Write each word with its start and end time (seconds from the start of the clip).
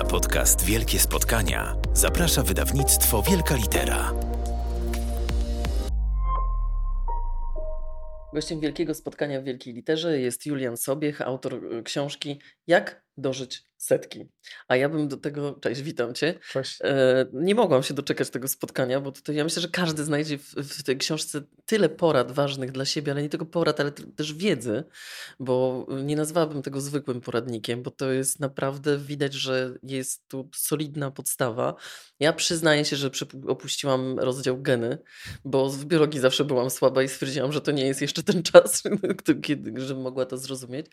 Na 0.00 0.06
podcast 0.06 0.64
Wielkie 0.64 1.00
Spotkania 1.00 1.76
zaprasza 1.92 2.42
wydawnictwo 2.42 3.22
Wielka 3.22 3.56
Litera. 3.56 4.12
Gościem 8.34 8.60
Wielkiego 8.60 8.94
Spotkania 8.94 9.40
w 9.40 9.44
Wielkiej 9.44 9.74
Literze 9.74 10.20
jest 10.20 10.46
Julian 10.46 10.76
Sobiech, 10.76 11.22
autor 11.22 11.54
y, 11.54 11.82
książki 11.82 12.40
Jak 12.66 13.02
dożyć 13.16 13.70
setki. 13.80 14.28
A 14.68 14.76
ja 14.76 14.88
bym 14.88 15.08
do 15.08 15.16
tego, 15.16 15.52
cześć, 15.52 15.82
witam 15.82 16.14
cię. 16.14 16.34
Cześć. 16.50 16.78
E, 16.84 17.26
nie 17.32 17.54
mogłam 17.54 17.82
się 17.82 17.94
doczekać 17.94 18.30
tego 18.30 18.48
spotkania, 18.48 19.00
bo 19.00 19.12
tutaj 19.12 19.36
ja 19.36 19.44
myślę, 19.44 19.62
że 19.62 19.68
każdy 19.68 20.04
znajdzie 20.04 20.38
w, 20.38 20.54
w 20.54 20.82
tej 20.82 20.98
książce 20.98 21.42
tyle 21.66 21.88
porad 21.88 22.32
ważnych 22.32 22.72
dla 22.72 22.84
siebie, 22.84 23.12
ale 23.12 23.22
nie 23.22 23.28
tylko 23.28 23.46
porad, 23.46 23.80
ale 23.80 23.92
też 23.92 24.34
wiedzy, 24.34 24.84
bo 25.38 25.86
nie 26.04 26.16
nazwałabym 26.16 26.62
tego 26.62 26.80
zwykłym 26.80 27.20
poradnikiem, 27.20 27.82
bo 27.82 27.90
to 27.90 28.12
jest 28.12 28.40
naprawdę 28.40 28.98
widać, 28.98 29.34
że 29.34 29.74
jest 29.82 30.28
tu 30.28 30.50
solidna 30.54 31.10
podstawa. 31.10 31.74
Ja 32.20 32.32
przyznaję 32.32 32.84
się, 32.84 32.96
że 32.96 33.10
opuściłam 33.48 34.18
rozdział 34.18 34.62
geny, 34.62 34.98
bo 35.44 35.70
w 35.70 35.84
biologii 35.84 36.20
zawsze 36.20 36.44
byłam 36.44 36.70
słaba 36.70 37.02
i 37.02 37.08
stwierdziłam, 37.08 37.52
że 37.52 37.60
to 37.60 37.70
nie 37.70 37.86
jest 37.86 38.00
jeszcze 38.00 38.22
ten 38.22 38.42
czas, 38.42 38.82
kiedy, 39.42 39.80
żebym 39.80 40.02
mogła 40.02 40.26
to 40.26 40.38
zrozumieć, 40.38 40.86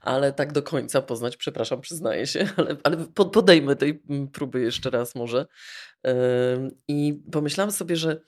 ale 0.00 0.32
tak 0.32 0.52
do 0.52 0.62
końca 0.62 1.02
poznać, 1.02 1.36
przepraszam, 1.36 1.63
przyznaję 1.80 2.26
się, 2.26 2.48
ale, 2.56 2.76
ale 2.84 2.96
podejmę 3.32 3.76
tej 3.76 4.02
próby 4.32 4.60
jeszcze 4.60 4.90
raz 4.90 5.14
może. 5.14 5.46
I 6.88 7.22
pomyślałam 7.32 7.72
sobie, 7.72 7.96
że 7.96 8.20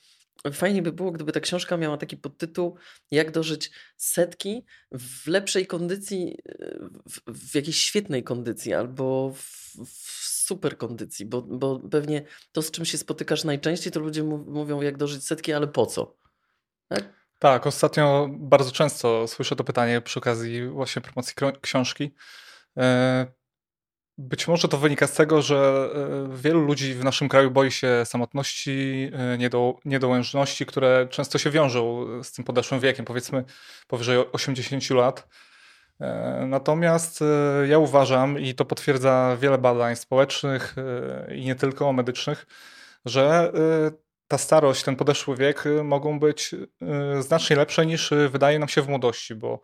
fajnie 0.53 0.83
by 0.83 0.93
było, 0.93 1.12
gdyby 1.12 1.33
ta 1.33 1.41
książka 1.41 1.77
miała 1.77 1.97
taki 1.97 2.17
podtytuł 2.17 2.77
Jak 3.11 3.31
dożyć 3.31 3.71
setki 3.97 4.65
w 4.93 5.27
lepszej 5.27 5.67
kondycji, 5.67 6.39
w, 7.11 7.51
w 7.51 7.55
jakiejś 7.55 7.79
świetnej 7.79 8.25
kondycji 8.25 8.75
albo 8.75 9.33
w, 9.35 9.43
w 9.87 10.27
super 10.47 10.79
kondycji, 10.79 11.27
bo, 11.27 11.43
bo 11.43 11.81
pewnie 11.91 12.25
to, 12.53 12.62
z 12.62 12.71
czym 12.71 12.84
się 12.84 12.98
spotykasz 12.98 13.45
najczęściej, 13.45 13.93
to 13.93 14.00
ludzie 14.00 14.23
mówią, 14.23 14.81
jak 14.81 14.97
dożyć 14.97 15.25
setki, 15.25 15.53
ale 15.53 15.67
po 15.67 15.87
co? 15.87 16.17
Tak? 16.89 17.27
Tak, 17.39 17.67
ostatnio 17.67 18.28
bardzo 18.31 18.73
często 18.73 19.28
słyszę 19.28 19.56
to 19.56 19.65
pytanie 19.65 20.00
przy 20.00 20.19
okazji 20.19 20.69
właśnie 20.69 21.03
promocji 21.03 21.34
książki. 21.61 22.15
E, 22.78 23.27
być 24.19 24.48
może 24.48 24.69
to 24.69 24.78
wynika 24.78 25.06
z 25.06 25.12
tego, 25.12 25.42
że 25.42 25.91
e, 25.94 26.36
wielu 26.36 26.60
ludzi 26.60 26.94
w 26.94 27.05
naszym 27.05 27.28
kraju 27.28 27.50
boi 27.50 27.70
się 27.70 28.02
samotności, 28.05 29.10
e, 29.12 29.38
niedo, 29.38 29.74
niedołężności, 29.84 30.66
które 30.66 31.06
często 31.10 31.38
się 31.38 31.50
wiążą 31.50 32.06
z 32.22 32.32
tym 32.32 32.44
podeszłym 32.44 32.80
wiekiem, 32.80 33.04
powiedzmy 33.04 33.44
powyżej 33.86 34.19
80 34.32 34.91
lat. 34.91 35.28
Natomiast 36.47 37.20
ja 37.69 37.78
uważam, 37.78 38.38
i 38.38 38.54
to 38.54 38.64
potwierdza 38.64 39.36
wiele 39.41 39.58
badań 39.58 39.97
społecznych 39.97 40.77
i 41.34 41.44
nie 41.44 41.54
tylko 41.54 41.92
medycznych, 41.92 42.47
że 43.04 43.52
ta 44.28 44.38
starość, 44.38 44.82
ten 44.82 44.97
podeszły 44.97 45.36
wiek 45.36 45.64
mogą 45.84 46.20
być 46.20 46.54
znacznie 47.20 47.56
lepsze 47.56 47.86
niż 47.86 48.10
wydaje 48.30 48.58
nam 48.58 48.69
się 48.69 48.82
w 48.82 48.88
młodości, 48.88 49.34
bo 49.34 49.60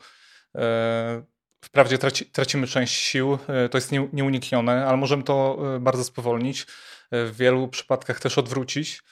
Wprawdzie 1.64 1.98
traci, 1.98 2.26
tracimy 2.26 2.66
część 2.66 2.94
sił, 2.94 3.38
e, 3.48 3.68
to 3.68 3.78
jest 3.78 3.92
nie, 3.92 4.08
nieuniknione, 4.12 4.86
ale 4.86 4.96
możemy 4.96 5.22
to 5.22 5.58
e, 5.76 5.80
bardzo 5.80 6.04
spowolnić, 6.04 6.66
e, 7.10 7.26
w 7.26 7.36
wielu 7.36 7.68
przypadkach 7.68 8.20
też 8.20 8.38
odwrócić, 8.38 9.02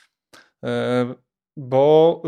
bo 1.57 2.23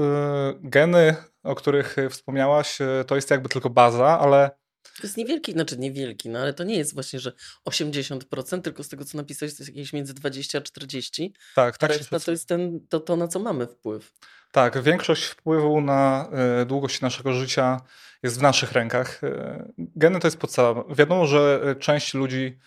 geny, 0.60 1.16
o 1.42 1.54
których 1.54 1.96
wspomniałaś, 2.10 2.78
to 3.06 3.14
jest 3.14 3.30
jakby 3.30 3.48
tylko 3.48 3.70
baza, 3.70 4.18
ale 4.20 4.50
to 4.82 5.02
jest 5.02 5.16
niewielki, 5.16 5.52
znaczy 5.52 5.78
niewielki, 5.78 6.28
no 6.28 6.38
ale 6.38 6.54
to 6.54 6.64
nie 6.64 6.76
jest 6.76 6.94
właśnie, 6.94 7.20
że 7.20 7.32
80%, 7.68 8.62
tylko 8.62 8.84
z 8.84 8.88
tego 8.88 9.04
co 9.04 9.16
napisałeś, 9.18 9.56
to 9.56 9.62
jest 9.62 9.76
jakieś 9.76 9.92
między 9.92 10.14
20 10.14 10.58
a 10.58 10.60
40. 10.60 11.34
Tak, 11.54 11.78
tak. 11.78 11.90
Reszta 11.90 12.20
to 12.20 12.30
jest 12.30 12.48
ten, 12.48 12.86
to, 12.88 13.00
to, 13.00 13.16
na 13.16 13.28
co 13.28 13.38
mamy 13.38 13.66
wpływ. 13.66 14.12
Tak, 14.52 14.82
większość 14.82 15.24
wpływu 15.24 15.80
na 15.80 16.30
długość 16.66 17.00
naszego 17.00 17.32
życia 17.32 17.80
jest 18.22 18.38
w 18.38 18.42
naszych 18.42 18.72
rękach. 18.72 19.24
Y, 19.24 19.72
geny 19.78 20.20
to 20.20 20.26
jest 20.26 20.36
podstawa. 20.36 20.84
Wiadomo, 20.94 21.26
że 21.26 21.74
część 21.78 22.14
ludzi 22.14 22.58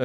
y, 0.00 0.04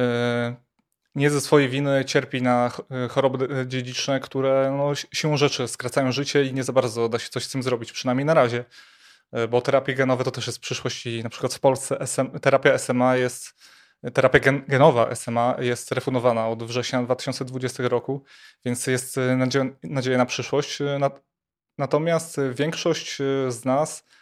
nie 1.14 1.30
ze 1.30 1.40
swojej 1.40 1.68
winy 1.68 2.04
cierpi 2.04 2.42
na 2.42 2.72
choroby 3.10 3.66
dziedziczne, 3.66 4.20
które 4.20 4.74
no, 4.78 4.94
siłą 4.94 5.36
rzeczy 5.36 5.68
skracają 5.68 6.12
życie 6.12 6.44
i 6.44 6.54
nie 6.54 6.64
za 6.64 6.72
bardzo 6.72 7.08
da 7.08 7.18
się 7.18 7.28
coś 7.28 7.44
z 7.44 7.52
tym 7.52 7.62
zrobić, 7.62 7.92
przynajmniej 7.92 8.24
na 8.24 8.34
razie. 8.34 8.64
Bo 9.50 9.60
terapie 9.60 9.94
genowe 9.94 10.24
to 10.24 10.30
też 10.30 10.46
jest 10.46 10.58
przyszłość 10.58 11.06
i 11.06 11.22
na 11.22 11.30
przykład 11.30 11.54
w 11.54 11.60
Polsce 11.60 12.00
SM, 12.00 12.40
terapia 12.40 12.78
SMA 12.78 13.16
jest 13.16 13.54
terapia 14.14 14.38
gen, 14.38 14.64
genowa 14.68 15.10
SMA 15.14 15.56
jest 15.58 15.92
refundowana 15.92 16.48
od 16.48 16.62
września 16.62 17.02
2020 17.02 17.88
roku, 17.88 18.24
więc 18.64 18.86
jest 18.86 19.16
nadzieja, 19.82 20.18
na 20.18 20.26
przyszłość. 20.26 20.78
Natomiast 21.78 22.40
większość 22.54 23.16
z 23.48 23.64
nas 23.64 24.04
e, 24.06 24.19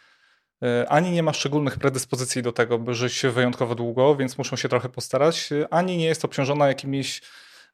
ani 0.87 1.11
nie 1.11 1.23
ma 1.23 1.33
szczególnych 1.33 1.79
predyspozycji 1.79 2.41
do 2.41 2.51
tego, 2.51 2.79
by 2.79 2.93
żyć 2.93 3.21
wyjątkowo 3.33 3.75
długo, 3.75 4.15
więc 4.15 4.37
muszą 4.37 4.55
się 4.55 4.69
trochę 4.69 4.89
postarać, 4.89 5.49
ani 5.69 5.97
nie 5.97 6.05
jest 6.05 6.25
obciążona 6.25 6.67
jakimiś 6.67 7.21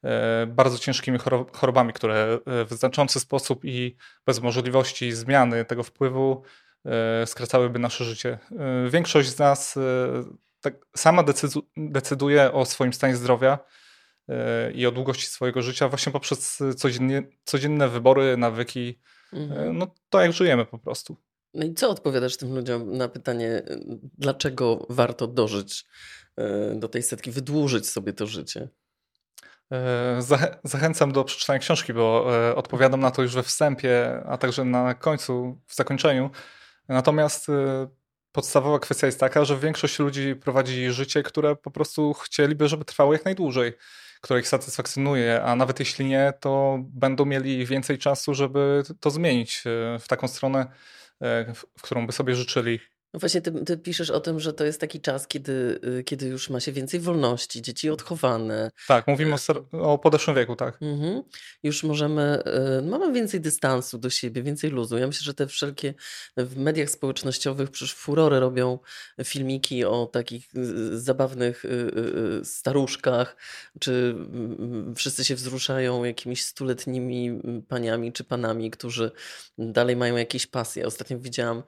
e, 0.03 0.47
bardzo 0.47 0.77
ciężkimi 0.77 1.19
chorobami, 1.53 1.93
które 1.93 2.39
w 2.45 2.73
znaczący 2.73 3.19
sposób 3.19 3.65
i 3.65 3.95
bez 4.25 4.41
możliwości 4.41 5.11
zmiany 5.11 5.65
tego 5.65 5.83
wpływu 5.83 6.43
e, 6.85 7.25
skracałyby 7.27 7.79
nasze 7.79 8.05
życie. 8.05 8.39
Większość 8.89 9.29
z 9.29 9.39
nas 9.39 9.79
tak 10.61 10.85
sama 10.95 11.23
decyduje 11.77 12.53
o 12.53 12.65
swoim 12.65 12.93
stanie 12.93 13.15
zdrowia 13.15 13.59
i 14.73 14.87
o 14.87 14.91
długości 14.91 15.27
swojego 15.27 15.61
życia 15.61 15.89
właśnie 15.89 16.11
poprzez 16.11 16.63
codziennie, 16.77 17.23
codzienne 17.43 17.87
wybory, 17.87 18.37
nawyki, 18.37 18.99
mhm. 19.33 19.77
no 19.77 19.87
to 20.09 20.21
jak 20.21 20.33
żyjemy 20.33 20.65
po 20.65 20.79
prostu. 20.79 21.17
No 21.55 21.65
i 21.65 21.73
co 21.73 21.89
odpowiadasz 21.89 22.37
tym 22.37 22.55
ludziom 22.55 22.97
na 22.97 23.07
pytanie, 23.07 23.63
dlaczego 24.17 24.85
warto 24.89 25.27
dożyć 25.27 25.85
e, 26.37 26.75
do 26.75 26.87
tej 26.87 27.03
setki, 27.03 27.31
wydłużyć 27.31 27.89
sobie 27.89 28.13
to 28.13 28.27
życie? 28.27 28.69
E, 29.71 30.19
zachęcam 30.63 31.11
do 31.11 31.23
przeczytania 31.23 31.59
książki, 31.59 31.93
bo 31.93 32.35
e, 32.49 32.55
odpowiadam 32.55 32.99
na 32.99 33.11
to 33.11 33.21
już 33.21 33.35
we 33.35 33.43
wstępie, 33.43 34.23
a 34.25 34.37
także 34.37 34.65
na 34.65 34.93
końcu, 34.93 35.61
w 35.67 35.75
zakończeniu. 35.75 36.29
Natomiast 36.87 37.47
podstawowa 38.31 38.79
kwestia 38.79 39.07
jest 39.07 39.19
taka, 39.19 39.45
że 39.45 39.59
większość 39.59 39.99
ludzi 39.99 40.35
prowadzi 40.35 40.91
życie, 40.91 41.23
które 41.23 41.55
po 41.55 41.71
prostu 41.71 42.13
chcieliby, 42.13 42.67
żeby 42.67 42.85
trwało 42.85 43.13
jak 43.13 43.25
najdłużej, 43.25 43.73
które 44.21 44.39
ich 44.39 44.47
satysfakcjonuje, 44.47 45.43
a 45.43 45.55
nawet 45.55 45.79
jeśli 45.79 46.05
nie, 46.05 46.33
to 46.39 46.79
będą 46.81 47.25
mieli 47.25 47.65
więcej 47.65 47.97
czasu, 47.97 48.33
żeby 48.33 48.83
to 48.99 49.09
zmienić 49.09 49.63
e, 49.65 49.99
w 49.99 50.07
taką 50.07 50.27
stronę, 50.27 50.59
e, 50.59 50.69
w 51.77 51.81
którą 51.81 52.07
by 52.07 52.11
sobie 52.11 52.35
życzyli. 52.35 52.79
No 53.15 53.19
właśnie, 53.19 53.41
ty, 53.41 53.65
ty, 53.65 53.77
piszesz 53.77 54.09
o 54.09 54.19
tym, 54.19 54.39
że 54.39 54.53
to 54.53 54.65
jest 54.65 54.81
taki 54.81 55.01
czas, 55.01 55.27
kiedy, 55.27 55.79
y, 55.99 56.03
kiedy 56.03 56.27
już 56.27 56.49
ma 56.49 56.59
się 56.59 56.71
więcej 56.71 56.99
wolności, 56.99 57.61
dzieci 57.61 57.89
odchowane. 57.89 58.71
Tak, 58.87 59.07
mówimy 59.07 59.35
o, 59.71 59.93
o 59.93 59.97
podeszłym 59.97 60.35
wieku, 60.35 60.55
tak. 60.55 60.77
Mhm. 60.81 61.23
Już 61.63 61.83
możemy, 61.83 62.43
y, 62.79 62.81
mamy 62.81 63.13
więcej 63.13 63.41
dystansu 63.41 63.97
do 63.97 64.09
siebie, 64.09 64.43
więcej 64.43 64.69
luzu. 64.69 64.97
Ja 64.97 65.07
myślę, 65.07 65.23
że 65.23 65.33
te 65.33 65.47
wszelkie 65.47 65.93
w 66.37 66.57
mediach 66.57 66.89
społecznościowych 66.89 67.71
przecież 67.71 67.95
furory 67.95 68.39
robią 68.39 68.79
filmiki 69.23 69.85
o 69.85 70.05
takich 70.05 70.55
y, 70.55 70.99
zabawnych 70.99 71.65
staruszkach, 72.43 73.35
czy 73.79 74.15
wszyscy 74.95 75.25
się 75.25 75.35
wzruszają 75.35 76.03
jakimiś 76.03 76.45
stuletnimi 76.45 77.41
paniami 77.67 78.13
czy 78.13 78.23
panami, 78.23 78.71
którzy 78.71 79.11
dalej 79.57 79.95
mają 79.95 80.15
jakieś 80.15 80.47
pasje. 80.47 80.87
Ostatnio 80.87 81.19
widziałam 81.19 81.63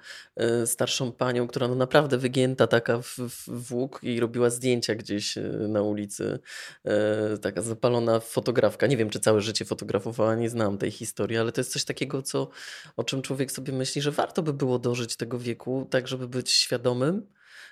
starszą 0.65 1.11
panią, 1.11 1.36
panią, 1.37 1.47
która 1.47 1.67
no 1.67 1.75
naprawdę 1.75 2.17
wygięta 2.17 2.67
taka 2.67 3.01
w, 3.01 3.17
w 3.47 3.73
łuk 3.73 3.99
i 4.03 4.19
robiła 4.19 4.49
zdjęcia 4.49 4.95
gdzieś 4.95 5.37
e, 5.37 5.41
na 5.67 5.81
ulicy. 5.81 6.39
E, 6.85 7.37
taka 7.37 7.61
zapalona 7.61 8.19
fotografka. 8.19 8.87
Nie 8.87 8.97
wiem, 8.97 9.09
czy 9.09 9.19
całe 9.19 9.41
życie 9.41 9.65
fotografowała, 9.65 10.35
nie 10.35 10.49
znam 10.49 10.77
tej 10.77 10.91
historii, 10.91 11.37
ale 11.37 11.51
to 11.51 11.61
jest 11.61 11.71
coś 11.71 11.85
takiego, 11.85 12.21
co, 12.21 12.49
o 12.97 13.03
czym 13.03 13.21
człowiek 13.21 13.51
sobie 13.51 13.73
myśli, 13.73 14.01
że 14.01 14.11
warto 14.11 14.43
by 14.43 14.53
było 14.53 14.79
dożyć 14.79 15.17
tego 15.17 15.39
wieku, 15.39 15.87
tak 15.89 16.07
żeby 16.07 16.27
być 16.27 16.51
świadomym 16.51 17.27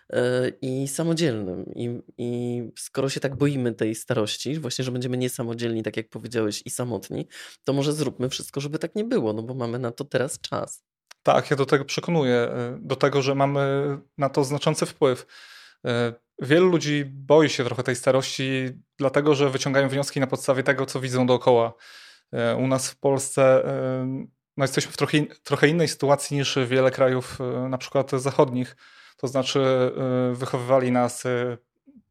e, 0.09 0.49
i 0.61 0.87
samodzielnym. 0.87 1.65
I, 1.75 2.01
I 2.17 2.61
skoro 2.77 3.09
się 3.09 3.19
tak 3.19 3.35
boimy 3.35 3.73
tej 3.73 3.95
starości, 3.95 4.59
właśnie, 4.59 4.85
że 4.85 4.91
będziemy 4.91 5.17
niesamodzielni, 5.17 5.83
tak 5.83 5.97
jak 5.97 6.09
powiedziałeś, 6.09 6.61
i 6.65 6.69
samotni, 6.69 7.27
to 7.63 7.73
może 7.73 7.93
zróbmy 7.93 8.29
wszystko, 8.29 8.61
żeby 8.61 8.79
tak 8.79 8.95
nie 8.95 9.03
było, 9.03 9.33
no 9.33 9.43
bo 9.43 9.53
mamy 9.53 9.79
na 9.79 9.91
to 9.91 10.05
teraz 10.05 10.39
czas. 10.39 10.94
Tak, 11.25 11.51
ja 11.51 11.57
do 11.57 11.65
tego 11.65 11.85
przekonuję, 11.85 12.49
y, 12.75 12.79
do 12.79 12.95
tego, 12.95 13.21
że 13.21 13.35
mamy 13.35 13.61
na 14.17 14.29
to 14.29 14.43
znaczący 14.43 14.85
wpływ. 14.85 15.25
Y, 15.85 15.89
wielu 16.41 16.69
ludzi 16.69 17.05
boi 17.05 17.49
się 17.49 17.63
trochę 17.63 17.83
tej 17.83 17.95
starości, 17.95 18.69
dlatego 18.97 19.35
że 19.35 19.49
wyciągają 19.49 19.89
wnioski 19.89 20.19
na 20.19 20.27
podstawie 20.27 20.63
tego, 20.63 20.85
co 20.85 20.99
widzą 20.99 21.27
dookoła. 21.27 21.73
Y, 22.53 22.55
u 22.55 22.67
nas 22.67 22.91
w 22.91 22.99
Polsce 22.99 23.63
no 24.57 24.63
jesteśmy 24.63 24.91
w 24.91 24.97
trochę, 24.97 25.17
trochę 25.43 25.67
innej 25.67 25.87
sytuacji 25.87 26.37
niż 26.37 26.57
wiele 26.67 26.91
krajów, 26.91 27.39
na 27.69 27.77
przykład 27.77 28.11
zachodnich. 28.11 28.75
To 29.17 29.27
znaczy, 29.27 29.91
wychowywali 30.33 30.91
nas 30.91 31.23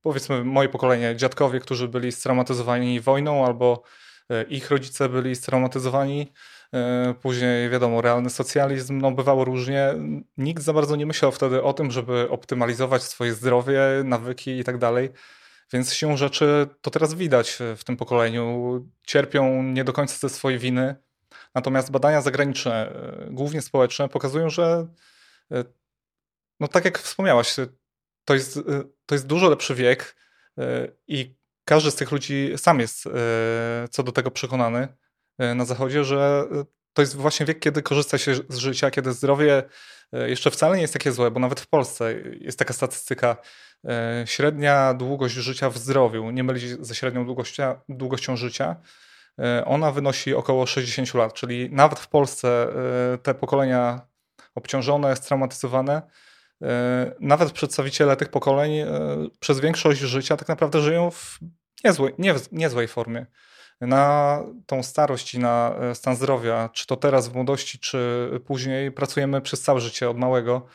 powiedzmy 0.02 0.44
moje 0.44 0.68
pokolenie, 0.68 1.16
dziadkowie, 1.16 1.60
którzy 1.60 1.88
byli 1.88 2.12
straumatyzowani 2.12 3.00
wojną 3.00 3.46
albo 3.46 3.82
ich 4.48 4.70
rodzice 4.70 5.08
byli 5.08 5.36
straumatyzowani. 5.36 6.32
Później, 7.22 7.70
wiadomo, 7.70 8.00
realny 8.00 8.30
socjalizm, 8.30 8.98
no 8.98 9.12
bywało 9.12 9.44
różnie. 9.44 9.94
Nikt 10.36 10.62
za 10.62 10.72
bardzo 10.72 10.96
nie 10.96 11.06
myślał 11.06 11.32
wtedy 11.32 11.62
o 11.62 11.72
tym, 11.72 11.90
żeby 11.90 12.30
optymalizować 12.30 13.02
swoje 13.02 13.34
zdrowie, 13.34 13.80
nawyki 14.04 14.58
i 14.58 14.64
tak 14.64 14.78
dalej. 14.78 15.10
Więc 15.72 15.92
się 15.92 16.16
rzeczy 16.16 16.66
to 16.80 16.90
teraz 16.90 17.14
widać 17.14 17.58
w 17.76 17.84
tym 17.84 17.96
pokoleniu. 17.96 18.88
Cierpią 19.06 19.62
nie 19.62 19.84
do 19.84 19.92
końca 19.92 20.28
ze 20.28 20.28
swojej 20.28 20.58
winy. 20.58 20.96
Natomiast 21.54 21.90
badania 21.90 22.20
zagraniczne, 22.20 22.88
e, 22.88 23.26
głównie 23.30 23.62
społeczne, 23.62 24.08
pokazują, 24.08 24.50
że 24.50 24.86
e, 25.52 25.64
no 26.60 26.68
tak 26.68 26.84
jak 26.84 26.98
wspomniałaś, 26.98 27.56
to 28.24 28.34
jest, 28.34 28.56
e, 28.56 28.62
to 29.06 29.14
jest 29.14 29.26
dużo 29.26 29.48
lepszy 29.48 29.74
wiek 29.74 30.16
i 31.08 31.34
każdy 31.64 31.90
z 31.90 31.94
tych 31.94 32.12
ludzi 32.12 32.52
sam 32.56 32.80
jest 32.80 33.08
co 33.90 34.02
do 34.02 34.12
tego 34.12 34.30
przekonany 34.30 34.88
na 35.38 35.64
Zachodzie, 35.64 36.04
że 36.04 36.44
to 36.92 37.02
jest 37.02 37.16
właśnie 37.16 37.46
wiek, 37.46 37.58
kiedy 37.58 37.82
korzysta 37.82 38.18
się 38.18 38.34
z 38.48 38.56
życia, 38.56 38.90
kiedy 38.90 39.12
zdrowie 39.12 39.62
jeszcze 40.12 40.50
wcale 40.50 40.76
nie 40.76 40.82
jest 40.82 40.92
takie 40.92 41.12
złe, 41.12 41.30
bo 41.30 41.40
nawet 41.40 41.60
w 41.60 41.66
Polsce 41.66 42.14
jest 42.40 42.58
taka 42.58 42.74
statystyka, 42.74 43.36
średnia 44.24 44.94
długość 44.94 45.34
życia 45.34 45.70
w 45.70 45.78
zdrowiu, 45.78 46.30
nie 46.30 46.44
mylić 46.44 46.86
ze 46.86 46.94
średnią 46.94 47.24
długością, 47.24 47.74
długością 47.88 48.36
życia, 48.36 48.76
E, 49.38 49.64
ona 49.64 49.90
wynosi 49.90 50.34
około 50.34 50.66
60 50.66 51.14
lat, 51.14 51.34
czyli 51.34 51.70
nawet 51.70 51.98
w 51.98 52.08
Polsce 52.08 52.68
e, 53.14 53.18
te 53.18 53.34
pokolenia 53.34 54.00
obciążone, 54.54 55.16
straumatyzowane, 55.16 56.02
e, 56.62 57.14
nawet 57.20 57.52
przedstawiciele 57.52 58.16
tych 58.16 58.28
pokoleń 58.28 58.70
przez 59.40 59.60
większość 59.60 60.00
życia 60.00 60.36
tak 60.36 60.48
naprawdę 60.48 60.80
żyją 60.80 61.10
w 61.10 61.38
niezłej, 61.84 62.14
nie, 62.18 62.34
niezłej 62.52 62.88
formie. 62.88 63.26
Na 63.80 64.40
tą 64.66 64.82
starość 64.82 65.34
i 65.34 65.38
na 65.38 65.74
stan 65.94 66.16
zdrowia, 66.16 66.68
czy 66.72 66.86
to 66.86 66.96
teraz 66.96 67.28
w 67.28 67.34
młodości, 67.34 67.78
czy 67.78 68.28
później, 68.46 68.92
pracujemy 68.92 69.40
przez 69.40 69.62
całe 69.62 69.80
życie 69.80 70.10
od 70.10 70.18
małego. 70.18 70.66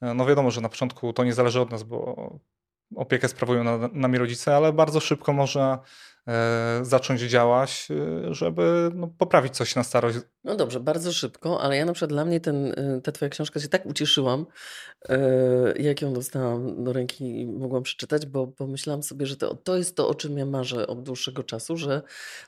No 0.00 0.26
wiadomo, 0.26 0.50
że 0.50 0.60
na 0.60 0.68
początku 0.68 1.12
to 1.12 1.24
nie 1.24 1.32
zależy 1.32 1.60
od 1.60 1.70
nas, 1.70 1.82
bo 1.82 2.30
opiekę 2.96 3.28
sprawują 3.28 3.88
nami 3.92 4.18
rodzice, 4.18 4.56
ale 4.56 4.72
bardzo 4.72 5.00
szybko 5.00 5.32
można 5.32 5.78
E, 5.78 6.17
zacząć 6.82 7.20
działać, 7.20 7.88
e, 7.90 8.34
żeby 8.34 8.90
no, 8.94 9.08
poprawić 9.18 9.56
coś 9.56 9.74
na 9.76 9.82
starość. 9.82 10.18
No 10.44 10.56
dobrze, 10.56 10.80
bardzo 10.80 11.12
szybko, 11.12 11.60
ale 11.60 11.76
ja 11.76 11.84
na 11.84 11.92
przykład 11.92 12.10
dla 12.10 12.24
mnie 12.24 12.40
ten, 12.40 12.66
e, 12.66 13.00
ta 13.00 13.12
twoja 13.12 13.28
książka 13.28 13.60
się 13.60 13.68
tak 13.68 13.86
ucieszyłam, 13.86 14.46
jak 15.78 16.02
ją 16.02 16.12
dostałam 16.12 16.84
do 16.84 16.92
ręki 16.92 17.40
i 17.40 17.46
mogłam 17.46 17.82
przeczytać, 17.82 18.26
bo 18.26 18.46
pomyślałam 18.46 19.02
sobie, 19.02 19.26
że 19.26 19.36
to, 19.36 19.54
to 19.54 19.76
jest 19.76 19.96
to, 19.96 20.08
o 20.08 20.14
czym 20.14 20.38
ja 20.38 20.46
marzę 20.46 20.86
od 20.86 21.02
dłuższego 21.02 21.42
czasu, 21.42 21.76
że 21.76 22.02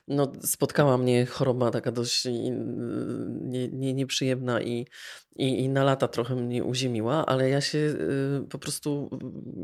no, 0.07 0.31
spotkała 0.41 0.97
mnie 0.97 1.25
choroba 1.25 1.71
taka 1.71 1.91
dość 1.91 2.25
nie, 2.25 3.67
nie, 3.67 3.93
nieprzyjemna 3.93 4.61
i, 4.61 4.87
i, 5.35 5.59
i 5.59 5.69
na 5.69 5.83
lata 5.83 6.07
trochę 6.07 6.35
mnie 6.35 6.63
uziemiła, 6.63 7.25
ale 7.25 7.49
ja 7.49 7.61
się 7.61 7.95
po 8.49 8.59
prostu 8.59 9.19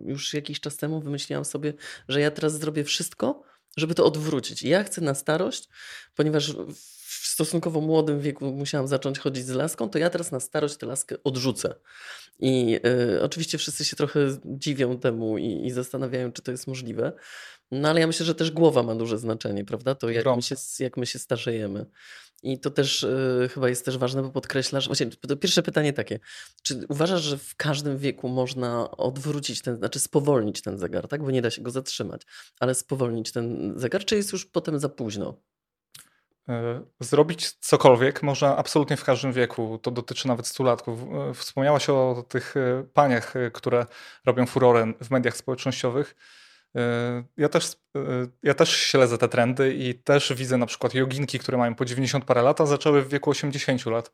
już 0.05 0.33
jakiś 0.33 0.59
czas 0.59 0.77
temu 0.77 1.01
wymyśliłam 1.01 1.45
sobie, 1.45 1.73
że 2.07 2.21
ja 2.21 2.31
teraz 2.31 2.59
zrobię 2.59 2.83
wszystko, 2.83 3.43
żeby 3.77 3.95
to 3.95 4.05
odwrócić. 4.05 4.63
Ja 4.63 4.83
chcę 4.83 5.01
na 5.01 5.15
starość, 5.15 5.69
ponieważ 6.15 6.53
w 6.53 7.27
stosunkowo 7.27 7.81
młodym 7.81 8.19
wieku 8.21 8.45
musiałam 8.45 8.87
zacząć 8.87 9.19
chodzić 9.19 9.45
z 9.45 9.49
laską, 9.49 9.89
to 9.89 9.99
ja 9.99 10.09
teraz 10.09 10.31
na 10.31 10.39
starość 10.39 10.77
tę 10.77 10.85
laskę 10.85 11.15
odrzucę. 11.23 11.75
I 12.39 12.79
y, 13.15 13.21
oczywiście 13.23 13.57
wszyscy 13.57 13.85
się 13.85 13.95
trochę 13.95 14.19
dziwią 14.45 14.99
temu 14.99 15.37
i, 15.37 15.65
i, 15.65 15.71
zastanawiają, 15.71 16.31
czy 16.31 16.41
to 16.41 16.51
jest 16.51 16.67
możliwe. 16.67 17.11
No 17.71 17.89
ale 17.89 17.99
ja 17.99 18.07
myślę, 18.07 18.25
że 18.25 18.35
też 18.35 18.51
głowa 18.51 18.83
ma 18.83 18.95
duże 18.95 19.17
znaczenie, 19.17 19.65
prawda? 19.65 19.95
To 19.95 20.09
jak, 20.09 20.25
my 20.35 20.41
się, 20.41 20.55
jak 20.79 20.97
my 20.97 21.05
się 21.05 21.19
starzejemy. 21.19 21.85
I 22.43 22.59
to 22.59 22.71
też 22.71 23.03
y, 23.03 23.49
chyba 23.53 23.69
jest 23.69 23.85
też 23.85 23.97
ważne, 23.97 24.23
bo 24.23 24.29
podkreślasz. 24.29 24.85
Właśnie, 24.85 25.07
to 25.07 25.37
pierwsze 25.37 25.63
pytanie 25.63 25.93
takie. 25.93 26.19
Czy 26.63 26.85
uważasz, 26.89 27.21
że 27.21 27.37
w 27.37 27.55
każdym 27.55 27.97
wieku 27.97 28.29
można 28.29 28.91
odwrócić 28.91 29.61
ten, 29.61 29.77
znaczy 29.77 29.99
spowolnić 29.99 30.61
ten 30.61 30.77
zegar, 30.77 31.07
tak? 31.07 31.23
Bo 31.23 31.31
nie 31.31 31.41
da 31.41 31.51
się 31.51 31.61
go 31.61 31.71
zatrzymać, 31.71 32.21
ale 32.59 32.75
spowolnić 32.75 33.31
ten 33.31 33.73
zegar, 33.79 34.05
czy 34.05 34.15
jest 34.15 34.33
już 34.33 34.45
potem 34.45 34.79
za 34.79 34.89
późno? 34.89 35.41
E, 36.49 36.81
zrobić 36.99 37.51
cokolwiek 37.51 38.23
można 38.23 38.57
absolutnie 38.57 38.97
w 38.97 39.03
każdym 39.03 39.33
wieku. 39.33 39.79
To 39.81 39.91
dotyczy 39.91 40.27
nawet 40.27 40.47
stulatków. 40.47 40.99
E, 41.03 41.33
wspomniałaś 41.33 41.89
o 41.89 42.25
tych 42.29 42.55
paniach, 42.93 43.33
które 43.53 43.85
robią 44.25 44.45
furorę 44.45 44.93
w 45.01 45.11
mediach 45.11 45.37
społecznościowych. 45.37 46.15
E, 46.77 47.23
ja 47.37 47.49
też, 47.49 47.75
e, 47.95 47.99
ja 48.43 48.53
też 48.53 48.69
śledzę 48.69 49.17
te 49.17 49.27
trendy 49.27 49.73
i 49.73 49.95
też 49.95 50.33
widzę 50.33 50.57
na 50.57 50.65
przykład 50.65 50.93
joginki, 50.93 51.39
które 51.39 51.57
mają 51.57 51.75
po 51.75 51.85
90 51.85 52.25
parę 52.25 52.41
lat, 52.41 52.61
a 52.61 52.65
zaczęły 52.65 53.01
w 53.01 53.09
wieku 53.09 53.29
80 53.29 53.85
lat. 53.85 54.11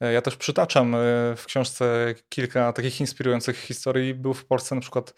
E, 0.00 0.12
ja 0.12 0.22
też 0.22 0.36
przytaczam 0.36 0.96
w 1.36 1.42
książce 1.46 2.14
kilka 2.28 2.72
takich 2.72 3.00
inspirujących 3.00 3.56
historii. 3.58 4.14
Był 4.14 4.34
w 4.34 4.44
Polsce 4.44 4.74
na 4.74 4.80
przykład 4.80 5.14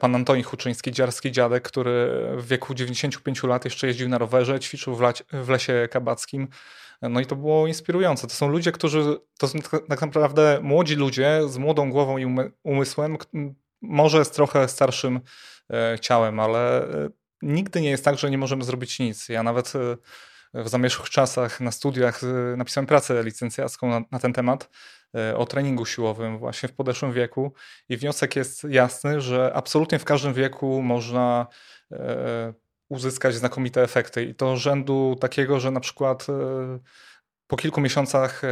pan 0.00 0.14
Antoni 0.14 0.42
Huczyński, 0.42 0.92
dziarski 0.92 1.32
dziadek, 1.32 1.62
który 1.62 2.10
w 2.36 2.46
wieku 2.46 2.74
95 2.74 3.42
lat 3.42 3.64
jeszcze 3.64 3.86
jeździł 3.86 4.08
na 4.08 4.18
rowerze, 4.18 4.60
ćwiczył 4.60 4.96
w, 4.96 5.00
w 5.32 5.48
lesie 5.48 5.88
kabackim. 5.90 6.48
No 7.02 7.20
i 7.20 7.26
to 7.26 7.36
było 7.36 7.66
inspirujące. 7.66 8.26
To 8.26 8.34
są 8.34 8.48
ludzie, 8.48 8.72
którzy, 8.72 9.16
to 9.38 9.48
są 9.48 9.58
tak, 9.58 9.86
tak 9.88 10.00
naprawdę 10.00 10.58
młodzi 10.62 10.94
ludzie 10.94 11.40
z 11.48 11.58
młodą 11.58 11.90
głową 11.90 12.18
i 12.18 12.50
umysłem, 12.62 13.16
może 13.82 14.24
z 14.24 14.30
trochę 14.30 14.68
starszym 14.68 15.20
E, 15.72 15.98
ciałem, 16.00 16.40
ale 16.40 16.82
e, 16.82 17.08
nigdy 17.42 17.80
nie 17.80 17.90
jest 17.90 18.04
tak, 18.04 18.18
że 18.18 18.30
nie 18.30 18.38
możemy 18.38 18.64
zrobić 18.64 18.98
nic. 18.98 19.28
Ja 19.28 19.42
nawet 19.42 19.72
e, 19.76 19.96
w 20.62 20.68
zamierzchłych 20.68 21.10
czasach 21.10 21.60
na 21.60 21.70
studiach 21.70 22.20
napisałem 22.56 22.86
pracę 22.86 23.22
licencjacką 23.22 23.88
na, 23.88 24.02
na, 24.10 24.18
ten 24.18 24.32
temat 24.32 24.70
o 25.36 25.46
treningu 25.46 25.86
siłowym 25.86 26.38
właśnie 26.38 26.68
w 26.68 26.72
podeszłym 26.72 27.12
wieku 27.12 27.52
i 27.88 27.96
wniosek 27.96 28.36
jest 28.36 28.64
jasny, 28.64 29.20
że 29.20 29.52
absolutnie 29.54 29.98
w 29.98 30.04
każdym 30.04 30.34
wieku 30.34 30.82
można 30.82 31.46
uzyskać 32.88 33.34
znakomite 33.34 33.82
efekty 33.82 34.24
i 34.24 34.34
to 34.34 34.56
rzędu 34.56 35.16
takiego, 35.20 35.60
że 35.60 35.70
na 35.70 35.80
przykład 35.80 36.26
po 37.46 37.56
kilku 37.56 37.80
miesiącach 37.80 38.42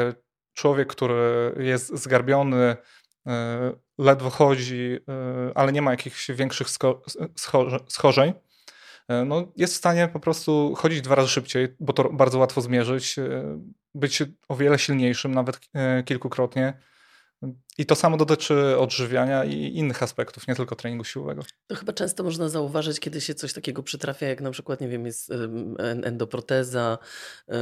człowiek, 0.55 0.89
który 0.89 1.53
jest 1.59 1.99
zgarbiony, 2.03 2.77
ledwo 3.99 4.31
chodzi, 4.31 4.99
e, 5.09 5.53
ale 5.55 5.73
nie 5.73 5.83
ma 5.83 5.91
jakichś 5.91 6.31
większych 6.31 6.69
schorzeń, 7.89 8.33
e, 9.09 9.25
no 9.25 9.53
jest 9.57 9.75
w 9.75 9.77
stanie 9.77 10.09
po 10.09 10.21
prostu 10.21 10.75
chodzić 10.75 11.01
dwa 11.01 11.15
razy 11.15 11.29
szybciej, 11.29 11.69
bo 11.81 11.93
to 11.93 12.13
bardzo 12.13 12.39
łatwo 12.39 12.61
zmierzyć, 12.61 13.17
być 13.95 14.23
o 14.49 14.57
wiele 14.57 14.79
silniejszym, 14.79 15.35
nawet 15.35 15.61
kilkukrotnie. 16.05 16.81
I 17.79 17.87
to 17.87 17.95
samo 17.95 18.17
dotyczy 18.17 18.79
odżywiania 18.79 19.45
i 19.45 19.77
innych 19.77 20.03
aspektów, 20.03 20.49
nie 20.49 20.55
tylko 20.55 20.77
treningu 20.77 21.05
siłowego. 21.05 21.43
To 21.67 21.75
chyba 21.75 21.93
często 21.93 22.25
można 22.25 22.49
zauważyć, 22.49 23.01
kiedy 23.01 23.21
się 23.21 23.35
coś 23.35 23.53
takiego 23.53 23.83
przytrafia, 23.83 24.27
jak 24.27 24.41
na 24.41 24.51
przykład, 24.51 24.81
nie 24.81 24.89
wiem, 24.89 25.07
jest 25.07 25.33
endoproteza 26.03 26.99
e, 27.49 27.57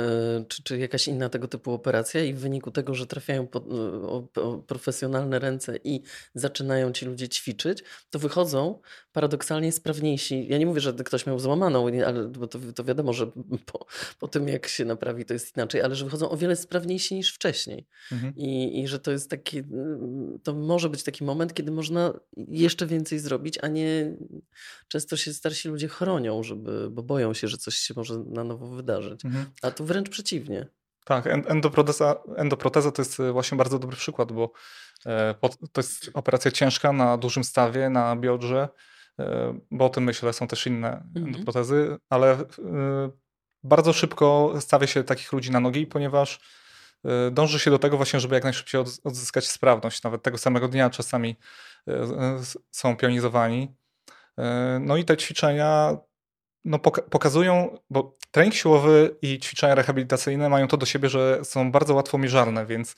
czy, 0.48 0.62
czy 0.62 0.78
jakaś 0.78 1.08
inna 1.08 1.28
tego 1.28 1.48
typu 1.48 1.72
operacja 1.72 2.24
i 2.24 2.34
w 2.34 2.38
wyniku 2.38 2.70
tego, 2.70 2.94
że 2.94 3.06
trafiają 3.06 3.46
pod 3.46 3.64
e, 3.66 4.62
profesjonalne 4.66 5.38
ręce 5.38 5.78
i 5.84 6.02
zaczynają 6.34 6.92
ci 6.92 7.06
ludzie 7.06 7.28
ćwiczyć, 7.28 7.84
to 8.10 8.18
wychodzą 8.18 8.80
paradoksalnie 9.12 9.72
sprawniejsi. 9.72 10.46
Ja 10.48 10.58
nie 10.58 10.66
mówię, 10.66 10.80
że 10.80 10.92
ktoś 10.92 11.26
miał 11.26 11.38
złamaną, 11.38 11.86
ale, 12.06 12.28
bo 12.28 12.46
to, 12.46 12.58
to 12.74 12.84
wiadomo, 12.84 13.12
że 13.12 13.26
po, 13.72 13.86
po 14.18 14.28
tym 14.28 14.48
jak 14.48 14.66
się 14.66 14.84
naprawi 14.84 15.24
to 15.24 15.32
jest 15.32 15.56
inaczej, 15.56 15.82
ale 15.82 15.94
że 15.94 16.04
wychodzą 16.04 16.30
o 16.30 16.36
wiele 16.36 16.56
sprawniejsi 16.56 17.14
niż 17.14 17.34
wcześniej. 17.34 17.86
Mhm. 18.12 18.34
I, 18.36 18.80
I 18.80 18.88
że 18.88 18.98
to 18.98 19.10
jest 19.10 19.30
taki 19.30 19.62
to 20.42 20.54
może 20.54 20.90
być 20.90 21.02
taki 21.02 21.24
moment, 21.24 21.54
kiedy 21.54 21.70
można 21.70 22.12
jeszcze 22.36 22.86
więcej 22.86 23.18
zrobić, 23.18 23.58
a 23.62 23.68
nie 23.68 24.16
często 24.88 25.16
się 25.16 25.32
starsi 25.32 25.68
ludzie 25.68 25.88
chronią, 25.88 26.42
żeby, 26.42 26.90
bo 26.90 27.02
boją 27.02 27.34
się, 27.34 27.48
że 27.48 27.56
coś 27.56 27.74
się 27.76 27.94
może 27.96 28.18
na 28.18 28.44
nowo 28.44 28.66
wydarzyć. 28.66 29.24
Mhm. 29.24 29.46
A 29.62 29.70
tu 29.70 29.84
wręcz 29.84 30.08
przeciwnie. 30.08 30.66
Tak, 31.04 31.26
endoproteza, 31.26 32.16
endoproteza 32.36 32.92
to 32.92 33.02
jest 33.02 33.20
e, 33.20 33.32
właśnie 33.32 33.58
bardzo 33.58 33.78
dobry 33.78 33.96
przykład, 33.96 34.32
bo 34.32 34.52
e, 35.06 35.34
to 35.72 35.80
jest 35.80 36.10
operacja 36.14 36.50
ciężka 36.50 36.92
na 36.92 37.18
dużym 37.18 37.44
stawie, 37.44 37.90
na 37.90 38.16
biodrze, 38.16 38.68
e, 39.18 39.58
bo 39.70 39.84
o 39.84 39.88
tym 39.88 40.04
myślę, 40.04 40.32
są 40.32 40.48
też 40.48 40.66
inne 40.66 40.88
mhm. 40.88 41.26
endoprotezy, 41.26 41.96
ale 42.10 42.38
bardzo 43.62 43.92
szybko 43.92 44.54
stawia 44.60 44.86
się 44.86 45.04
takich 45.04 45.32
ludzi 45.32 45.50
na 45.50 45.60
nogi, 45.60 45.86
ponieważ 45.86 46.40
E, 46.40 46.40
dąży 47.30 47.58
się 47.58 47.70
do 47.70 47.78
tego 47.78 47.96
właśnie, 47.96 48.20
żeby 48.20 48.34
jak 48.34 48.44
najszybciej 48.44 48.80
odzyskać 49.04 49.48
sprawność. 49.48 50.02
Nawet 50.02 50.22
tego 50.22 50.38
samego 50.38 50.68
dnia 50.68 50.90
czasami 50.90 51.36
e, 51.88 52.06
są 52.70 52.96
pionizowani. 52.96 53.76
E, 54.38 54.78
no 54.80 54.96
i 54.96 55.04
te 55.04 55.16
ćwiczenia 55.16 55.96
no, 56.64 56.78
pokazują, 56.78 57.78
bo 57.90 58.16
trening 58.30 58.54
siłowy 58.54 59.16
i 59.22 59.38
ćwiczenia 59.38 59.74
rehabilitacyjne 59.74 60.48
mają 60.48 60.68
to 60.68 60.76
do 60.76 60.86
siebie, 60.86 61.08
że 61.08 61.44
są 61.44 61.72
bardzo 61.72 61.94
łatwo 61.94 62.18
mierzalne, 62.18 62.66
więc 62.66 62.94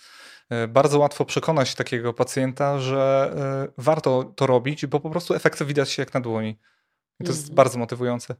bardzo 0.69 0.99
łatwo 0.99 1.25
przekonać 1.25 1.75
takiego 1.75 2.15
pacjenta, 2.15 2.79
że 2.79 3.33
warto 3.79 4.25
to 4.25 4.47
robić, 4.47 4.87
bo 4.87 5.01
po 5.01 5.11
prostu 5.11 5.35
efekty 5.35 5.65
widać 5.65 5.91
się 5.91 6.03
jak 6.03 6.15
na 6.15 6.21
dłoni. 6.21 6.59
I 7.21 7.25
to 7.25 7.31
jest 7.31 7.43
mhm. 7.43 7.55
bardzo 7.57 7.79
motywujące. 7.79 8.35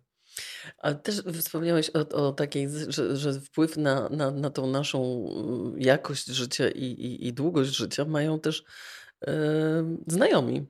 Ale 0.79 0.95
też 0.95 1.23
wspomniałeś 1.41 1.91
o, 1.91 2.09
o 2.09 2.33
takiej, 2.33 2.69
że, 2.89 3.17
że 3.17 3.41
wpływ 3.41 3.77
na, 3.77 4.09
na, 4.09 4.31
na 4.31 4.51
tą 4.51 4.67
naszą 4.67 5.29
y, 5.77 5.81
jakość 5.81 6.27
życia 6.27 6.69
i, 6.69 6.85
i, 6.85 7.27
i 7.27 7.33
długość 7.33 7.71
życia 7.71 8.05
mają 8.05 8.41
też 8.41 8.65
yy, 9.27 9.33
znajomi. 10.07 10.67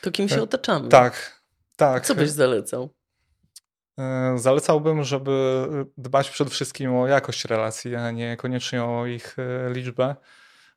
To 0.00 0.10
kim 0.10 0.28
się 0.28 0.36
e, 0.36 0.42
otaczamy. 0.42 0.88
Tak, 0.88 1.42
tak. 1.76 2.06
Co 2.06 2.14
byś 2.14 2.30
zalecał? 2.30 2.94
E, 3.98 4.34
zalecałbym, 4.38 5.04
żeby 5.04 5.66
dbać 5.96 6.30
przede 6.30 6.50
wszystkim 6.50 6.94
o 6.94 7.06
jakość 7.06 7.44
relacji, 7.44 7.94
a 7.94 8.10
nie 8.10 8.36
koniecznie 8.36 8.84
o 8.84 9.06
ich 9.06 9.36
e, 9.38 9.72
liczbę. 9.72 10.16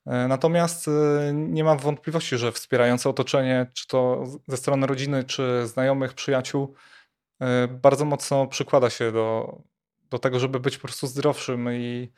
Natomiast 0.05 0.89
nie 1.33 1.63
mam 1.63 1.77
wątpliwości, 1.77 2.37
że 2.37 2.51
wspierające 2.51 3.09
otoczenie, 3.09 3.71
czy 3.73 3.87
to 3.87 4.23
ze 4.47 4.57
strony 4.57 4.87
rodziny, 4.87 5.23
czy 5.23 5.67
znajomych, 5.67 6.13
przyjaciół, 6.13 6.75
E, 6.75 7.00
bardzo 7.67 8.05
mocno 8.05 8.47
przykłada 8.47 8.89
się 8.89 9.11
do, 9.11 9.57
do 10.09 10.19
tego, 10.19 10.39
żeby 10.39 10.59
być 10.59 10.77
po 10.77 10.87
prostu 10.87 11.07
zdrowszym 11.07 11.69
i, 11.73 12.11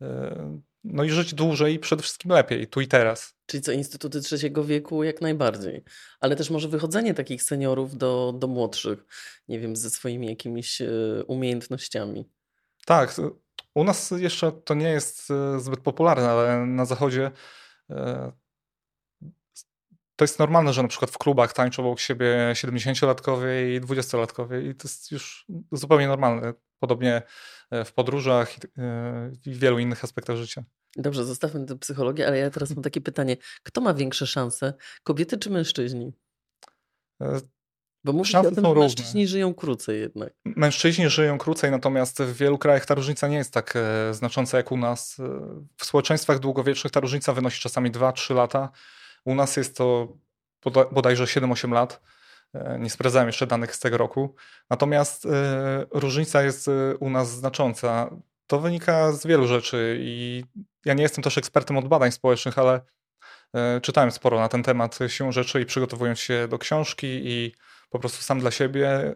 e, 0.00 0.60
no 0.84 1.04
i 1.04 1.10
żyć 1.10 1.34
dłużej 1.34 1.74
i 1.74 1.78
przede 1.78 2.02
wszystkim 2.02 2.30
lepiej, 2.30 2.66
tu 2.66 2.80
i 2.80 2.88
teraz. 2.88 3.34
Czyli 3.46 3.62
co, 3.62 3.72
instytuty 3.72 4.20
trzeciego 4.20 4.64
wieku 4.64 5.04
jak 5.04 5.20
najbardziej. 5.20 5.84
Ale 6.20 6.36
też 6.36 6.50
może 6.50 6.68
wychodzenie 6.68 7.14
takich 7.14 7.42
seniorów 7.42 7.96
do, 7.96 8.34
do 8.38 8.46
młodszych, 8.46 9.06
nie 9.48 9.60
wiem, 9.60 9.76
ze 9.76 9.90
swoimi 9.90 10.26
jakimiś 10.26 10.80
e, 10.80 10.88
umiejętnościami. 11.26 12.30
Tak, 12.86 13.16
u 13.74 13.84
nas 13.84 14.10
jeszcze 14.10 14.52
to 14.52 14.74
nie 14.74 14.88
jest 14.88 15.28
zbyt 15.58 15.80
popularne, 15.80 16.30
ale 16.30 16.66
na 16.66 16.84
zachodzie 16.84 17.30
to 20.18 20.24
jest 20.24 20.38
normalne, 20.38 20.72
że 20.72 20.82
na 20.82 20.88
przykład 20.88 21.10
w 21.10 21.18
klubach 21.18 21.52
tańczą 21.52 21.86
obok 21.86 22.00
siebie 22.00 22.52
70-latkowie 22.52 23.76
i 23.76 23.80
20-latkowie 23.80 24.70
i 24.70 24.74
to 24.74 24.88
jest 24.88 25.12
już 25.12 25.46
zupełnie 25.72 26.08
normalne. 26.08 26.54
Podobnie 26.78 27.22
e, 27.70 27.84
w 27.84 27.92
podróżach 27.92 28.56
e, 28.78 29.30
i 29.46 29.50
w 29.54 29.58
wielu 29.58 29.78
innych 29.78 30.04
aspektach 30.04 30.36
życia. 30.36 30.64
Dobrze, 30.96 31.24
zostawmy 31.24 31.66
tę 31.66 31.78
psychologię, 31.78 32.26
ale 32.26 32.38
ja 32.38 32.50
teraz 32.50 32.70
mam 32.70 32.82
takie 32.82 33.00
pytanie. 33.00 33.36
Kto 33.62 33.80
ma 33.80 33.94
większe 33.94 34.26
szanse? 34.26 34.74
Kobiety 35.02 35.38
czy 35.38 35.50
mężczyźni? 35.50 36.12
E, 37.22 37.40
Bo 38.04 38.12
mówi 38.12 38.30
się 38.30 38.38
o 38.38 38.50
tym, 38.50 38.64
że 38.64 38.74
mężczyźni 38.74 39.26
żyją 39.26 39.54
krócej 39.54 40.00
jednak. 40.00 40.32
Mężczyźni 40.44 41.08
żyją 41.08 41.38
krócej, 41.38 41.70
natomiast 41.70 42.22
w 42.22 42.36
wielu 42.36 42.58
krajach 42.58 42.86
ta 42.86 42.94
różnica 42.94 43.28
nie 43.28 43.36
jest 43.36 43.52
tak 43.52 43.74
znacząca 44.12 44.56
jak 44.56 44.72
u 44.72 44.76
nas. 44.76 45.16
W 45.76 45.84
społeczeństwach 45.84 46.38
długowiecznych 46.38 46.92
ta 46.92 47.00
różnica 47.00 47.32
wynosi 47.32 47.60
czasami 47.60 47.92
2-3 47.92 48.34
lata 48.34 48.70
u 49.24 49.34
nas 49.34 49.56
jest 49.56 49.76
to 49.76 50.16
bodajże 50.92 51.24
7-8 51.24 51.72
lat. 51.72 52.00
E, 52.54 52.78
nie 52.78 52.90
sprawdzałem 52.90 53.28
jeszcze 53.28 53.46
danych 53.46 53.76
z 53.76 53.80
tego 53.80 53.98
roku. 53.98 54.34
Natomiast 54.70 55.26
e, 55.26 55.86
różnica 55.90 56.42
jest 56.42 56.68
e, 56.68 56.96
u 56.96 57.10
nas 57.10 57.30
znacząca. 57.30 58.10
To 58.46 58.60
wynika 58.60 59.12
z 59.12 59.26
wielu 59.26 59.46
rzeczy 59.46 59.98
i 60.00 60.44
ja 60.84 60.94
nie 60.94 61.02
jestem 61.02 61.24
też 61.24 61.38
ekspertem 61.38 61.76
od 61.76 61.88
badań 61.88 62.12
społecznych, 62.12 62.58
ale 62.58 62.80
czytałem 63.82 64.10
sporo 64.10 64.40
na 64.40 64.48
ten 64.48 64.62
temat 64.62 64.98
siłą 65.08 65.32
rzeczy 65.32 65.60
i 65.60 65.66
przygotowując 65.66 66.18
się 66.18 66.48
do 66.48 66.58
książki 66.58 67.06
i 67.06 67.54
po 67.90 67.98
prostu 67.98 68.22
sam 68.22 68.40
dla 68.40 68.50
siebie. 68.50 69.14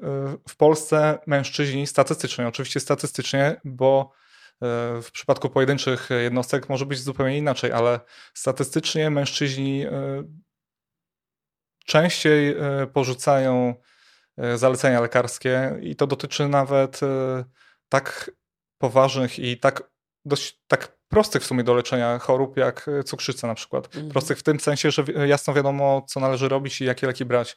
W 0.49 0.57
Polsce 0.57 1.19
mężczyźni 1.27 1.87
statystycznie, 1.87 2.49
oczywiście 2.49 2.81
statystycznie, 2.81 3.61
bo 3.65 4.13
w 5.03 5.09
przypadku 5.13 5.51
pojedynczych 5.51 6.09
jednostek 6.23 6.69
może 6.69 6.87
być 6.87 7.01
zupełnie 7.01 7.39
inaczej, 7.39 7.73
ale 7.73 8.01
statystycznie 8.35 9.11
mężczyźni 9.11 9.87
e, 9.87 10.25
częściej 11.87 12.49
e, 12.49 12.87
porzucają 12.87 13.75
e, 14.37 14.59
zalecenia 14.59 15.01
lekarskie 15.01 15.79
i 15.81 15.97
to 15.97 16.07
dotyczy 16.07 16.49
nawet 16.49 17.01
tak 17.89 18.31
poważnych 18.79 19.39
i 19.39 19.59
tak 19.59 19.91
dość 20.25 20.61
tak 20.69 20.99
prostych 21.09 21.43
w 21.43 21.47
sumie 21.47 21.65
do 21.65 21.75
leczenia 21.75 22.19
chorób, 22.19 22.57
jak 22.57 22.91
cukrzyca 23.05 23.47
na 23.47 23.55
przykład. 23.55 23.87
Mhm. 23.87 24.09
Prostych 24.09 24.39
w 24.39 24.43
tym 24.43 24.61
sensie, 24.61 24.91
że 24.91 25.05
jasno 25.27 25.55
wiadomo, 25.55 26.05
co 26.09 26.21
należy 26.21 26.49
robić 26.49 26.81
i 26.81 26.85
jakie 26.85 27.07
leki 27.07 27.25
brać. 27.25 27.57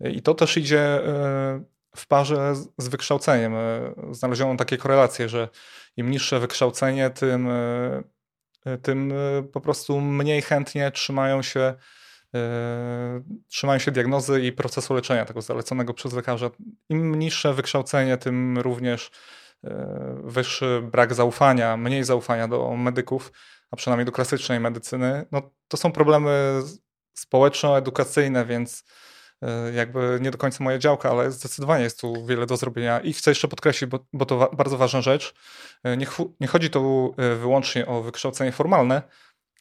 I 0.00 0.22
to 0.22 0.34
też 0.34 0.56
idzie 0.56 1.00
w 1.96 2.06
parze 2.06 2.54
z 2.78 2.88
wykształceniem. 2.88 3.52
Znaleziono 4.10 4.56
takie 4.56 4.78
korelacje, 4.78 5.28
że 5.28 5.48
im 5.96 6.10
niższe 6.10 6.40
wykształcenie, 6.40 7.10
tym, 7.10 7.48
e, 7.48 8.02
e, 8.64 8.78
tym 8.78 9.12
e, 9.12 9.42
po 9.42 9.60
prostu 9.60 10.00
mniej 10.00 10.42
chętnie 10.42 10.90
trzymają 10.90 11.42
się, 11.42 11.74
trzymają 13.48 13.78
się 13.78 13.90
diagnozy 13.90 14.42
i 14.42 14.52
procesu 14.52 14.94
leczenia 14.94 15.24
tego 15.24 15.40
zaleconego 15.40 15.94
przez 15.94 16.12
lekarza. 16.12 16.50
Im 16.88 17.18
niższe 17.18 17.54
wykształcenie, 17.54 18.16
tym 18.16 18.58
również 18.58 19.10
wyższy 20.24 20.82
brak 20.92 21.14
zaufania, 21.14 21.76
mniej 21.76 22.04
zaufania 22.04 22.48
do 22.48 22.76
medyków, 22.76 23.32
a 23.70 23.76
przynajmniej 23.76 24.06
do 24.06 24.12
klasycznej 24.12 24.60
medycyny. 24.60 25.26
No, 25.32 25.50
to 25.68 25.76
są 25.76 25.92
problemy 25.92 26.62
społeczno-edukacyjne, 27.14 28.46
więc 28.46 28.84
E, 28.84 29.09
jakby 29.74 30.18
nie 30.20 30.30
do 30.30 30.38
końca 30.38 30.64
moja 30.64 30.78
działka, 30.78 31.10
ale 31.10 31.30
zdecydowanie 31.30 31.84
jest 31.84 32.00
tu 32.00 32.26
wiele 32.26 32.46
do 32.46 32.56
zrobienia. 32.56 33.00
I 33.00 33.12
chcę 33.12 33.30
jeszcze 33.30 33.48
podkreślić, 33.48 33.90
bo, 33.90 34.06
bo 34.12 34.26
to 34.26 34.36
wa 34.36 34.48
bardzo 34.48 34.78
ważna 34.78 35.00
rzecz, 35.00 35.34
e, 35.84 35.96
nie, 35.96 36.06
nie 36.40 36.46
chodzi 36.46 36.70
tu 36.70 37.14
e, 37.18 37.34
wyłącznie 37.34 37.86
o 37.86 38.02
wykształcenie 38.02 38.52
formalne, 38.52 39.02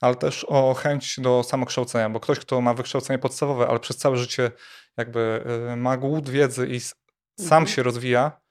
ale 0.02 0.16
też 0.16 0.44
o 0.44 0.74
chęć 0.74 1.20
do 1.20 1.44
samokształcenia, 1.44 2.10
bo 2.10 2.20
ktoś, 2.20 2.40
kto 2.40 2.62
ma 2.62 2.74
wykształcenie 2.74 3.20
podstawowe, 3.20 3.68
ale 3.68 3.80
przez 3.80 3.98
całe 3.98 4.18
życie 4.18 4.52
jakby 4.98 5.44
ma 5.78 5.98
głód 5.98 6.30
wiedzy 6.30 6.68
i 6.68 6.80
sam 6.80 6.94
mhm. 7.40 7.68
się 7.68 7.84
rozwija, 7.84 8.32
E, 8.32 8.49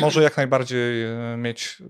może 0.00 0.22
jak 0.22 0.36
najbardziej 0.36 1.04
e, 1.04 1.36
mieć 1.36 1.82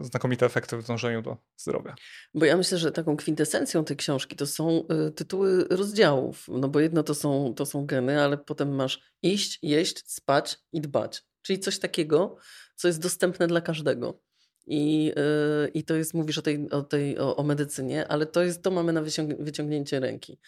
e, 0.00 0.04
znakomite 0.04 0.46
efekty 0.46 0.76
w 0.76 0.86
dążeniu 0.86 1.22
do 1.22 1.36
zdrowia. 1.56 1.94
Bo 2.34 2.46
ja 2.46 2.56
myślę, 2.56 2.78
że 2.78 2.92
taką 2.92 3.16
kwintesencją 3.16 3.84
tej 3.84 3.96
książki 3.96 4.36
to 4.36 4.46
są 4.46 4.84
tytuły 5.16 5.64
rozdziałów. 5.70 6.46
No 6.48 6.68
bo 6.68 6.80
jedno 6.80 7.02
to 7.02 7.14
są, 7.14 7.54
to 7.56 7.66
są 7.66 7.86
geny, 7.86 8.22
ale 8.22 8.38
potem 8.38 8.74
masz 8.74 9.00
iść, 9.22 9.58
jeść, 9.62 10.02
spać 10.06 10.58
i 10.72 10.80
dbać. 10.80 11.22
Czyli 11.42 11.58
coś 11.58 11.78
takiego, 11.78 12.36
co 12.76 12.88
jest 12.88 13.00
dostępne 13.00 13.46
dla 13.46 13.60
każdego. 13.60 14.20
I, 14.66 15.04
yy, 15.04 15.68
I 15.74 15.84
to 15.84 15.94
jest, 15.94 16.14
mówisz 16.14 16.38
o 16.38 16.42
tej, 16.42 16.70
o, 16.70 16.82
tej 16.82 17.18
o, 17.18 17.36
o, 17.36 17.42
medycynie, 17.42 18.08
ale 18.08 18.26
to 18.26 18.42
jest, 18.42 18.62
to 18.62 18.70
mamy 18.70 18.92
na 18.92 19.02
wyciągnięcie 19.38 20.00
ręki. 20.00 20.38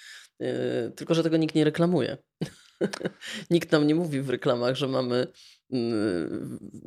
Yy, 0.41 0.93
tylko, 0.97 1.15
że 1.15 1.23
tego 1.23 1.37
nikt 1.37 1.55
nie 1.55 1.65
reklamuje. 1.65 2.17
nikt 3.51 3.73
nam 3.73 3.87
nie 3.87 3.95
mówi 3.95 4.21
w 4.21 4.31
reklamach, 4.31 4.77
że 4.77 4.89
mamy 4.89 5.27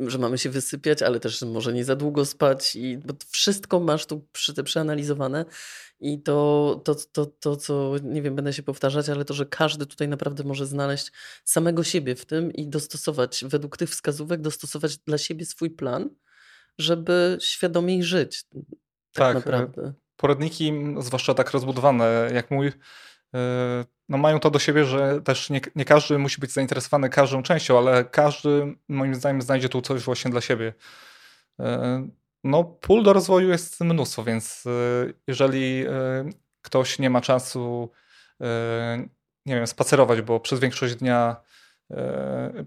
że 0.07 0.17
mamy 0.17 0.37
się 0.37 0.49
wysypiać, 0.49 1.01
ale 1.01 1.19
też 1.19 1.41
może 1.41 1.73
nie 1.73 1.85
za 1.85 1.95
długo 1.95 2.25
spać 2.25 2.75
i 2.75 2.97
bo 2.97 3.13
wszystko 3.29 3.79
masz 3.79 4.05
tu 4.05 4.27
przy, 4.31 4.63
przeanalizowane 4.63 5.45
i 5.99 6.21
to, 6.21 6.81
to, 6.83 6.95
to, 6.95 7.25
to, 7.25 7.55
co 7.55 7.95
nie 8.03 8.21
wiem, 8.21 8.35
będę 8.35 8.53
się 8.53 8.63
powtarzać, 8.63 9.09
ale 9.09 9.25
to, 9.25 9.33
że 9.33 9.45
każdy 9.45 9.85
tutaj 9.85 10.07
naprawdę 10.07 10.43
może 10.43 10.65
znaleźć 10.65 11.11
samego 11.43 11.83
siebie 11.83 12.15
w 12.15 12.25
tym 12.25 12.53
i 12.53 12.67
dostosować 12.67 13.43
według 13.47 13.77
tych 13.77 13.89
wskazówek, 13.89 14.41
dostosować 14.41 14.97
dla 14.97 15.17
siebie 15.17 15.45
swój 15.45 15.69
plan, 15.69 16.09
żeby 16.77 17.37
świadomiej 17.41 18.03
żyć. 18.03 18.43
Tak, 18.43 18.63
tak 19.13 19.31
e, 19.31 19.35
naprawdę. 19.35 19.93
Poradniki, 20.17 20.73
zwłaszcza 20.99 21.33
tak 21.33 21.51
rozbudowane 21.51 22.29
jak 22.33 22.51
mój, 22.51 22.71
e, 23.33 23.85
no 24.09 24.17
mają 24.17 24.39
to 24.39 24.51
do 24.51 24.59
siebie, 24.59 24.85
że 24.85 25.21
też 25.21 25.49
nie, 25.49 25.61
nie, 25.75 25.85
każdy 25.85 26.17
musi 26.17 26.41
być 26.41 26.51
zainteresowany 26.51 27.09
każdą 27.09 27.43
częścią, 27.43 27.77
ale 27.77 28.05
każdy 28.05 28.75
moim 28.87 29.15
zdaniem 29.15 29.41
znajdzie 29.41 29.69
tu 29.69 29.81
coś 29.81 30.01
właśnie 30.01 30.31
dla 30.31 30.41
siebie. 30.41 30.73
E, 31.59 32.07
no, 32.43 32.63
pól 32.63 33.03
do 33.03 33.13
rozwoju 33.13 33.49
jest 33.49 33.81
mnóstwo, 33.81 34.23
więc 34.23 34.63
e, 34.65 34.71
jeżeli 35.27 35.85
e, 35.87 36.29
ktoś 36.61 36.99
nie 36.99 37.09
ma 37.09 37.21
czasu, 37.21 37.91
nie 39.45 39.55
wiem, 39.55 39.67
spacerować, 39.67 40.21
bo 40.21 40.39
przez 40.39 40.59
większość 40.59 40.95
dnia 40.95 41.35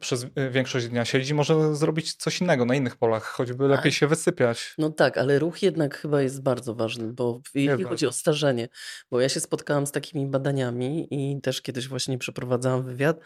przez 0.00 0.26
większość 0.50 0.88
dnia 0.88 1.05
siedzi, 1.05 1.35
może 1.35 1.76
zrobić 1.76 2.14
coś 2.14 2.41
innego 2.41 2.64
na 2.64 2.75
innych 2.75 2.97
polach, 2.97 3.25
choćby 3.25 3.69
lepiej 3.69 3.93
się 3.93 4.07
wysypiać. 4.07 4.75
No 4.79 4.91
tak, 4.91 5.19
ale 5.19 5.38
ruch 5.38 5.62
jednak 5.62 5.99
chyba 5.99 6.23
jest 6.23 6.43
bardzo 6.43 6.75
ważny, 6.75 7.12
bo 7.12 7.41
jeśli 7.55 7.85
chodzi 7.85 8.07
o 8.07 8.12
starzenie, 8.12 8.69
bo 9.11 9.21
ja 9.21 9.29
się 9.29 9.41
spotkałam 9.41 9.87
z 9.87 9.93
takimi 9.93 10.26
badaniami 10.26 11.09
i 11.11 11.41
też 11.41 11.62
kiedyś 11.62 11.88
właśnie 11.88 12.19
przeprowadzałam 12.19 12.83
wywiad, 12.83 13.21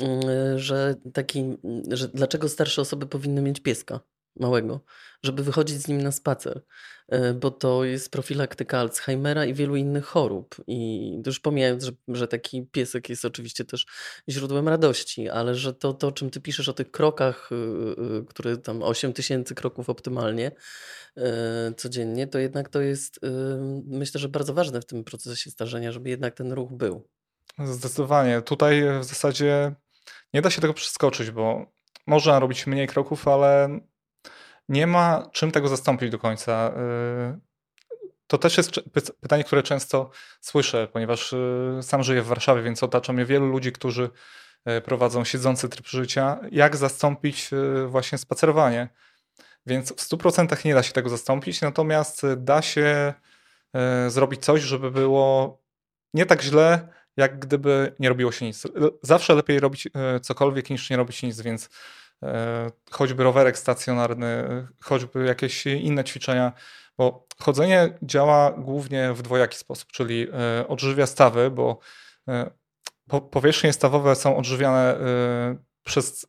mm, 0.00 0.22
że 0.58 0.94
taki, 1.12 1.56
że 1.90 2.08
dlaczego 2.08 2.48
starsze 2.48 2.82
osoby 2.82 3.06
powinny 3.06 3.42
mieć 3.42 3.60
pieska 3.60 4.00
małego, 4.36 4.80
żeby 5.22 5.42
wychodzić 5.42 5.76
z 5.82 5.88
nim 5.88 6.02
na 6.02 6.12
spacer, 6.12 6.62
e, 7.08 7.34
bo 7.34 7.50
to 7.50 7.84
jest 7.84 8.10
profilaktyka 8.10 8.78
Alzheimera 8.78 9.44
i 9.44 9.54
wielu 9.54 9.76
innych 9.76 10.04
chorób. 10.04 10.56
I 10.66 11.12
już 11.26 11.40
pomijając, 11.40 11.84
że, 11.84 11.92
że 12.08 12.28
taki 12.28 12.66
piesek 12.66 13.08
jest 13.08 13.24
oczywiście 13.24 13.64
też 13.64 13.86
źródłem 14.28 14.68
radości, 14.68 15.28
ale 15.28 15.54
że 15.54 15.74
to, 15.74 15.94
to, 15.94 16.12
czym 16.12 16.30
ty 16.30 16.40
piszesz 16.40 16.68
o 16.68 16.72
tych 16.72 16.90
krokach, 16.90 17.50
y, 17.52 17.54
y, 18.20 18.24
które 18.24 18.56
tam 18.56 18.82
8 18.82 19.12
tysięcy 19.12 19.54
kroków 19.54 19.90
optymalnie 19.90 20.52
e, 21.16 21.72
codziennie, 21.76 22.26
to 22.26 22.38
jednak 22.38 22.68
to 22.68 22.80
jest 22.80 23.16
y, 23.16 23.28
myślę, 23.86 24.20
że 24.20 24.28
bardzo 24.28 24.54
ważne 24.54 24.80
w 24.80 24.86
tym 24.86 25.04
procesie 25.04 25.50
starzenia, 25.50 25.92
żeby 25.92 26.10
jednak 26.10 26.34
ten 26.34 26.52
ruch 26.52 26.72
był. 26.72 27.08
Zdecydowanie. 27.64 28.42
Tutaj 28.42 28.82
w 29.00 29.04
zasadzie 29.04 29.74
nie 30.34 30.42
da 30.42 30.50
się 30.50 30.60
tego 30.60 30.74
przeskoczyć, 30.74 31.30
bo 31.30 31.66
można 32.06 32.38
robić 32.38 32.66
mniej 32.66 32.86
kroków, 32.86 33.28
ale 33.28 33.80
nie 34.70 34.86
ma 34.86 35.28
czym 35.32 35.52
tego 35.52 35.68
zastąpić 35.68 36.10
do 36.10 36.18
końca. 36.18 36.72
To 38.26 38.38
też 38.38 38.56
jest 38.56 38.70
pytanie, 39.20 39.44
które 39.44 39.62
często 39.62 40.10
słyszę, 40.40 40.88
ponieważ 40.92 41.34
sam 41.82 42.02
żyję 42.02 42.22
w 42.22 42.26
Warszawie, 42.26 42.62
więc 42.62 42.82
otacza 42.82 43.12
mnie 43.12 43.24
wielu 43.24 43.46
ludzi, 43.46 43.72
którzy 43.72 44.10
prowadzą 44.84 45.24
siedzący 45.24 45.68
tryb 45.68 45.86
życia. 45.86 46.40
Jak 46.52 46.76
zastąpić 46.76 47.50
właśnie 47.86 48.18
spacerowanie? 48.18 48.88
Więc 49.66 49.92
w 49.92 49.96
100% 49.96 50.64
nie 50.64 50.74
da 50.74 50.82
się 50.82 50.92
tego 50.92 51.08
zastąpić, 51.08 51.60
natomiast 51.60 52.22
da 52.36 52.62
się 52.62 53.14
zrobić 54.08 54.44
coś, 54.44 54.62
żeby 54.62 54.90
było 54.90 55.58
nie 56.14 56.26
tak 56.26 56.42
źle, 56.42 56.88
jak 57.16 57.38
gdyby 57.38 57.94
nie 57.98 58.08
robiło 58.08 58.32
się 58.32 58.46
nic. 58.46 58.62
Zawsze 59.02 59.34
lepiej 59.34 59.60
robić 59.60 59.88
cokolwiek 60.22 60.70
niż 60.70 60.90
nie 60.90 60.96
robić 60.96 61.22
nic, 61.22 61.40
więc 61.40 61.68
choćby 62.90 63.24
rowerek 63.24 63.58
stacjonarny, 63.58 64.44
choćby 64.80 65.24
jakieś 65.24 65.66
inne 65.66 66.04
ćwiczenia, 66.04 66.52
bo 66.98 67.26
chodzenie 67.38 67.98
działa 68.02 68.52
głównie 68.52 69.12
w 69.12 69.22
dwojaki 69.22 69.56
sposób, 69.56 69.92
czyli 69.92 70.26
odżywia 70.68 71.06
stawy, 71.06 71.50
bo 71.50 71.78
powierzchnie 73.30 73.72
stawowe 73.72 74.16
są 74.16 74.36
odżywiane 74.36 74.96
przez 75.84 76.26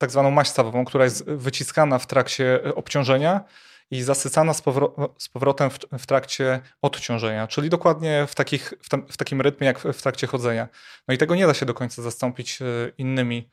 tak 0.00 0.10
zwaną 0.10 0.30
maść 0.30 0.50
stawową, 0.50 0.84
która 0.84 1.04
jest 1.04 1.24
wyciskana 1.24 1.98
w 1.98 2.06
trakcie 2.06 2.64
e, 2.64 2.74
obciążenia 2.74 3.44
i 3.90 4.02
zasycana 4.02 4.54
z, 4.54 4.62
powro 4.62 5.14
z 5.18 5.28
powrotem 5.28 5.70
w, 5.70 5.78
w, 5.98 6.06
trakcie 6.06 6.60
odciążenia, 6.82 7.46
czyli 7.46 7.70
dokładnie 7.70 8.26
w, 8.28 8.34
takich, 8.34 8.74
w, 8.82 8.88
tam, 8.88 9.06
w, 9.06 9.16
takim 9.16 9.40
rytmie 9.40 9.66
jak 9.66 9.78
w, 9.78 10.02
trakcie 10.02 10.26
chodzenia. 10.26 10.68
No 11.08 11.14
i 11.14 11.18
tego 11.18 11.34
nie 11.34 11.46
da 11.46 11.54
się 11.54 11.66
do 11.66 11.74
końca 11.74 12.02
zastąpić 12.02 12.62
e, 12.62 12.64
innymi 12.98 13.50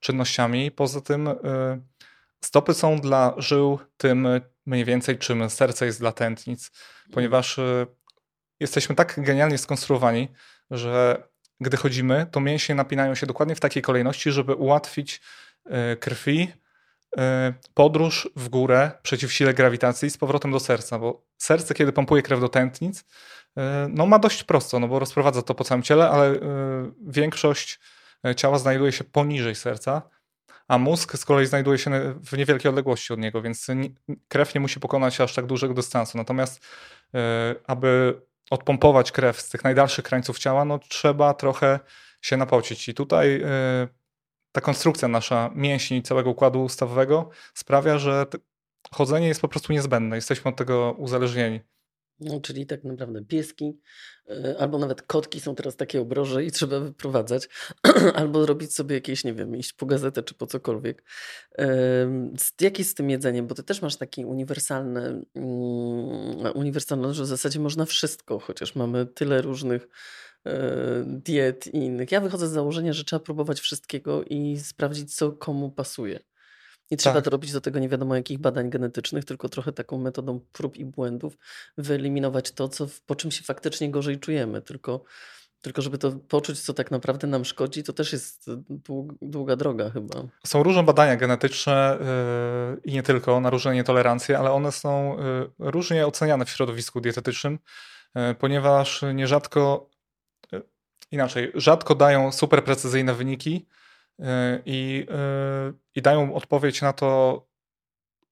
czynnościami. 0.00 0.70
Poza 0.70 1.00
tym 1.00 1.28
e, 1.28 1.34
stopy 2.44 2.74
są 2.74 3.00
dla 3.00 3.34
żył 3.36 3.78
tym 3.96 4.28
mniej 4.66 4.84
więcej, 4.84 5.18
czym 5.18 5.50
serce 5.50 5.86
jest 5.86 6.00
dla 6.00 6.12
tętnic, 6.12 6.70
ponieważ 7.12 7.60
jesteśmy 8.60 8.94
tak 8.94 9.14
genialnie 9.22 9.58
skonstruowani, 9.58 10.28
że 10.70 11.22
gdy 11.60 11.76
chodzimy, 11.76 12.26
to 12.30 12.40
mięśnie 12.40 12.74
napinają 12.74 13.14
się 13.14 13.26
dokładnie 13.26 13.54
w 13.54 13.60
takiej 13.60 13.82
kolejności, 13.82 14.32
żeby 14.32 14.54
ułatwić 14.54 15.20
E, 15.70 15.96
krwi 15.96 16.52
podróż 17.74 18.28
w 18.36 18.48
górę 18.48 18.90
przeciw 19.02 19.32
sile 19.32 19.54
grawitacji 19.54 20.10
z 20.10 20.18
powrotem 20.18 20.50
do 20.50 20.60
serca, 20.60 20.98
bo 20.98 21.26
serce, 21.38 21.74
kiedy 21.74 21.92
pompuje 21.92 22.22
krew 22.22 22.40
do 22.40 22.48
tętnic, 22.48 23.04
no 23.88 24.06
ma 24.06 24.18
dość 24.18 24.44
prosto, 24.44 24.80
no 24.80 24.88
bo 24.88 24.98
rozprowadza 24.98 25.42
to 25.42 25.54
po 25.54 25.64
całym 25.64 25.82
ciele, 25.82 26.10
ale 26.10 26.40
większość 27.06 27.80
ciała 28.36 28.58
znajduje 28.58 28.92
się 28.92 29.04
poniżej 29.04 29.54
serca, 29.54 30.02
a 30.68 30.78
mózg 30.78 31.16
z 31.16 31.24
kolei 31.24 31.46
znajduje 31.46 31.78
się 31.78 32.14
w 32.24 32.38
niewielkiej 32.38 32.68
odległości 32.68 33.12
od 33.12 33.18
niego, 33.18 33.42
więc 33.42 33.66
krew 34.28 34.54
nie 34.54 34.60
musi 34.60 34.80
pokonać 34.80 35.20
aż 35.20 35.34
tak 35.34 35.46
dużego 35.46 35.74
dystansu. 35.74 36.18
Natomiast 36.18 36.66
aby 37.66 38.22
odpompować 38.50 39.12
krew 39.12 39.40
z 39.40 39.48
tych 39.48 39.64
najdalszych 39.64 40.04
krańców 40.04 40.38
ciała, 40.38 40.64
no 40.64 40.78
trzeba 40.78 41.34
trochę 41.34 41.80
się 42.22 42.36
napocić. 42.36 42.88
I 42.88 42.94
tutaj 42.94 43.44
ta 44.52 44.60
konstrukcja 44.60 45.08
nasza 45.08 45.50
mięśni 45.54 46.02
całego 46.02 46.30
układu 46.30 46.68
stawowego 46.68 47.30
sprawia, 47.54 47.98
że 47.98 48.26
chodzenie 48.92 49.28
jest 49.28 49.40
po 49.40 49.48
prostu 49.48 49.72
niezbędne. 49.72 50.16
Jesteśmy 50.16 50.48
od 50.48 50.56
tego 50.56 50.94
uzależnieni. 50.98 51.60
No, 52.20 52.40
czyli 52.40 52.66
tak 52.66 52.84
naprawdę 52.84 53.24
pieski 53.24 53.78
e, 54.30 54.56
albo 54.58 54.78
nawet 54.78 55.02
kotki 55.02 55.40
są 55.40 55.54
teraz 55.54 55.76
takie 55.76 56.00
obroże 56.00 56.44
i 56.44 56.50
trzeba 56.50 56.80
wyprowadzać, 56.80 57.48
albo 58.14 58.46
robić 58.46 58.74
sobie 58.74 58.94
jakieś, 58.94 59.24
nie 59.24 59.34
wiem, 59.34 59.56
iść 59.56 59.72
po 59.72 59.86
gazetę 59.86 60.22
czy 60.22 60.34
po 60.34 60.46
cokolwiek. 60.46 61.04
Jak 62.60 62.78
jest 62.78 62.90
z 62.90 62.94
tym 62.94 63.10
jedzeniem? 63.10 63.46
Bo 63.46 63.54
ty 63.54 63.62
też 63.62 63.82
masz 63.82 63.96
taki 63.96 64.24
uniwersalny, 64.24 65.24
mm, 65.34 66.52
uniwersalny, 66.54 67.14
że 67.14 67.22
w 67.22 67.26
zasadzie 67.26 67.60
można 67.60 67.84
wszystko, 67.84 68.38
chociaż 68.38 68.74
mamy 68.74 69.06
tyle 69.06 69.42
różnych 69.42 69.88
E, 70.46 71.04
diet 71.06 71.66
i 71.66 71.76
innych. 71.76 72.12
Ja 72.12 72.20
wychodzę 72.20 72.48
z 72.48 72.52
założenia, 72.52 72.92
że 72.92 73.04
trzeba 73.04 73.20
próbować 73.20 73.60
wszystkiego 73.60 74.24
i 74.24 74.58
sprawdzić, 74.58 75.16
co 75.16 75.32
komu 75.32 75.70
pasuje. 75.70 76.20
Nie 76.90 76.96
trzeba 76.96 77.14
tak. 77.14 77.24
to 77.24 77.30
robić 77.30 77.52
do 77.52 77.60
tego 77.60 77.78
nie 77.78 77.88
wiadomo 77.88 78.16
jakich 78.16 78.38
badań 78.38 78.70
genetycznych, 78.70 79.24
tylko 79.24 79.48
trochę 79.48 79.72
taką 79.72 79.98
metodą 79.98 80.40
prób 80.52 80.76
i 80.76 80.84
błędów 80.84 81.38
wyeliminować 81.78 82.52
to, 82.52 82.68
co, 82.68 82.86
po 83.06 83.14
czym 83.14 83.30
się 83.30 83.42
faktycznie 83.42 83.90
gorzej 83.90 84.18
czujemy. 84.18 84.62
Tylko, 84.62 85.04
tylko 85.60 85.82
żeby 85.82 85.98
to 85.98 86.12
poczuć, 86.12 86.60
co 86.60 86.74
tak 86.74 86.90
naprawdę 86.90 87.26
nam 87.26 87.44
szkodzi, 87.44 87.82
to 87.82 87.92
też 87.92 88.12
jest 88.12 88.50
długa 89.22 89.56
droga 89.56 89.90
chyba. 89.90 90.22
Są 90.46 90.62
różne 90.62 90.82
badania 90.82 91.16
genetyczne 91.16 91.98
yy, 92.00 92.80
i 92.84 92.92
nie 92.92 93.02
tylko 93.02 93.40
na 93.40 93.50
różne 93.50 93.74
nietolerancje, 93.74 94.38
ale 94.38 94.52
one 94.52 94.72
są 94.72 95.16
yy, 95.58 95.70
różnie 95.70 96.06
oceniane 96.06 96.44
w 96.44 96.50
środowisku 96.50 97.00
dietetycznym, 97.00 97.58
yy, 98.14 98.34
ponieważ 98.34 99.04
nierzadko 99.14 99.90
inaczej, 101.10 101.52
rzadko 101.54 101.94
dają 101.94 102.32
super 102.32 102.64
precyzyjne 102.64 103.14
wyniki 103.14 103.66
i, 104.66 105.06
y, 105.68 105.74
i 105.94 106.02
dają 106.02 106.34
odpowiedź 106.34 106.82
na 106.82 106.92
to, 106.92 107.42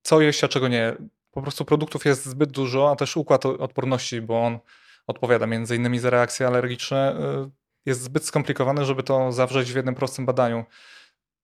co 0.02 0.20
jeść, 0.20 0.44
a 0.44 0.48
czego 0.48 0.68
nie. 0.68 0.96
Po 1.30 1.42
prostu 1.42 1.64
produktów 1.64 2.04
jest 2.04 2.26
zbyt 2.26 2.52
dużo, 2.52 2.90
a 2.90 2.96
też 2.96 3.16
układ 3.16 3.46
odporności, 3.46 4.20
bo 4.20 4.46
on 4.46 4.58
odpowiada 5.06 5.46
między 5.46 5.76
innymi 5.76 5.98
za 5.98 6.10
reakcje 6.10 6.46
alergiczne, 6.46 7.16
y, 7.46 7.50
jest 7.86 8.02
zbyt 8.02 8.24
skomplikowany, 8.24 8.84
żeby 8.84 9.02
to 9.02 9.32
zawrzeć 9.32 9.72
w 9.72 9.76
jednym 9.76 9.94
prostym 9.94 10.26
badaniu. 10.26 10.64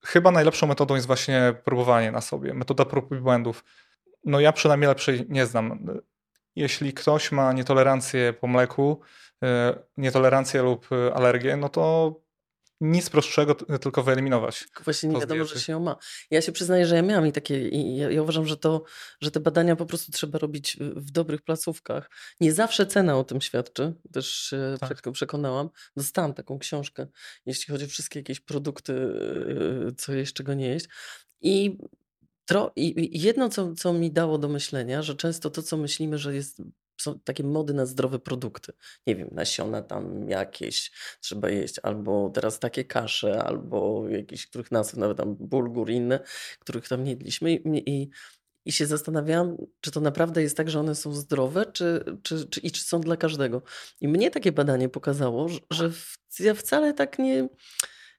Chyba 0.05 0.31
najlepszą 0.31 0.67
metodą 0.67 0.95
jest 0.95 1.07
właśnie 1.07 1.55
próbowanie 1.65 2.13
na 2.13 2.21
sobie, 2.21 2.55
metoda 2.55 2.85
prób 2.85 3.13
i 3.13 3.17
błędów. 3.17 3.65
No 4.25 4.41
ja 4.41 4.53
przynajmniej 4.53 4.89
lepszej 4.89 5.27
nie 5.29 5.47
znam. 5.47 5.87
Jeśli 6.57 6.93
ktoś 6.93 7.33
ma 7.33 7.53
nietolerancję 7.53 8.33
po 8.33 8.47
mleku, 8.47 9.01
E, 9.45 9.79
nietolerancję 9.97 10.63
lub 10.63 10.89
e, 10.93 11.15
alergię, 11.15 11.57
no 11.57 11.69
to 11.69 12.15
nic 12.81 13.11
prostszego, 13.11 13.55
tylko 13.55 14.03
wyeliminować. 14.03 14.65
Właśnie 14.85 15.09
nie 15.09 15.21
wiadomo, 15.21 15.45
że 15.45 15.61
się 15.61 15.73
ją 15.73 15.81
ma. 15.81 15.97
Ja 16.31 16.43
się 16.43 16.53
przyznaję, 16.53 16.87
że 16.87 16.97
ja 16.97 17.03
miałam 17.03 17.27
i 17.27 17.33
takie, 17.33 17.69
i 17.69 17.97
ja, 17.97 18.11
ja, 18.11 18.23
uważam, 18.23 18.47
że 18.47 18.57
to, 18.57 18.85
że 19.21 19.31
te 19.31 19.41
badania 19.41 19.77
po 19.77 19.87
prostu 19.87 20.13
trzeba 20.13 20.39
robić 20.39 20.77
w 20.81 21.11
dobrych 21.11 21.43
placówkach. 21.43 22.11
Nie 22.41 22.53
zawsze 22.53 22.87
cena 22.87 23.19
o 23.19 23.25
tym 23.25 23.41
świadczy, 23.41 23.95
też 24.13 24.33
się 24.33 24.77
tak. 24.81 25.03
przekonałam. 25.13 25.71
Dostałam 25.97 26.35
taką 26.35 26.59
książkę, 26.59 27.07
jeśli 27.47 27.73
chodzi 27.73 27.85
o 27.85 27.89
wszystkie 27.89 28.19
jakieś 28.19 28.41
produkty, 28.41 28.93
e, 29.89 29.93
co 29.97 30.13
jeść, 30.13 30.33
czego 30.33 30.55
nie 30.55 30.69
jeść. 30.69 30.87
I 31.41 31.79
I 32.77 33.21
jedno, 33.21 33.49
co, 33.49 33.75
co 33.75 33.93
mi 33.93 34.13
dało 34.13 34.39
do 34.39 34.49
myślenia, 34.49 35.03
że 35.03 35.15
często 35.15 35.51
to, 35.51 35.63
co 35.63 35.77
myślimy, 35.77 36.19
że 36.19 36.35
jest 36.35 36.63
są 37.01 37.21
takie 37.21 37.45
mody 37.45 37.75
na 37.75 37.87
zdrowe 37.87 38.19
produkty. 38.19 38.73
Nie 39.07 39.17
wiem, 39.17 39.29
nasiona 39.33 39.83
tam 39.83 40.29
jakieś 40.29 40.93
trzeba 41.21 41.51
jeść, 41.51 41.75
albo 41.83 42.31
teraz 42.35 42.59
takie 42.59 42.85
kasze, 42.85 43.43
albo 43.43 44.09
jakieś, 44.09 44.47
których 44.47 44.71
nazw, 44.71 44.97
nawet 44.97 45.19
tam 45.19 45.37
bulgur, 45.37 45.91
inne, 45.91 46.21
których 46.59 46.89
tam 46.89 47.05
nie 47.05 47.11
jedliśmy. 47.11 47.53
I, 47.53 47.91
i, 47.91 48.11
i 48.65 48.73
się 48.73 48.87
zastanawiałam, 48.87 49.57
czy 49.81 49.91
to 49.91 50.01
naprawdę 50.01 50.43
jest 50.43 50.57
tak, 50.57 50.71
że 50.71 50.81
one 50.81 50.95
są 50.95 51.13
zdrowe, 51.13 51.67
czy, 51.73 52.05
czy, 52.23 52.49
czy, 52.49 52.61
i 52.61 52.71
czy 52.71 52.83
są 52.83 53.01
dla 53.01 53.17
każdego. 53.17 53.63
I 54.01 54.09
mnie 54.09 54.31
takie 54.31 54.53
badanie 54.53 54.89
pokazało, 54.89 55.49
że 55.71 55.91
w, 55.91 56.17
ja 56.41 56.55
wcale 56.55 56.95
tak 56.95 57.19
nie 57.19 57.49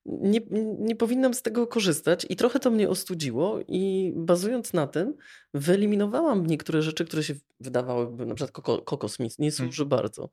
nie, 0.06 0.40
nie 0.80 0.96
powinnam 0.96 1.34
z 1.34 1.42
tego 1.42 1.68
korzystać 1.68 2.26
i 2.30 2.36
trochę 2.36 2.60
to 2.60 2.72
mnie 2.72 2.90
ostudziło 2.90 3.60
i 3.68 4.14
bazując 4.16 4.74
na 4.74 4.88
tym 4.88 5.14
wyeliminowałam 5.54 6.48
niektóre 6.48 6.82
rzeczy, 6.82 7.06
które 7.06 7.24
się 7.24 7.34
wydawałyby, 7.60 8.26
na 8.26 8.36
przykład 8.36 8.52
koko, 8.52 8.82
kokos 8.82 9.20
mi 9.20 9.30
nie 9.40 9.52
służy 9.52 9.84
hmm. 9.84 9.90
bardzo 9.90 10.30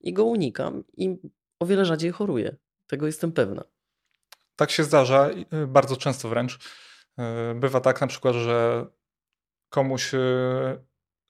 i 0.00 0.12
go 0.12 0.24
unikam 0.24 0.84
i 0.96 1.16
o 1.60 1.66
wiele 1.66 1.84
rzadziej 1.84 2.10
choruję. 2.10 2.56
Tego 2.86 3.06
jestem 3.06 3.32
pewna. 3.32 3.64
Tak 4.56 4.70
się 4.70 4.84
zdarza, 4.84 5.30
y, 5.30 5.66
bardzo 5.66 5.96
często 5.96 6.28
wręcz. 6.28 6.54
Y, 6.54 7.54
bywa 7.54 7.80
tak 7.80 8.00
na 8.00 8.06
przykład, 8.06 8.34
że 8.34 8.86
komuś 9.68 10.14
y, 10.14 10.18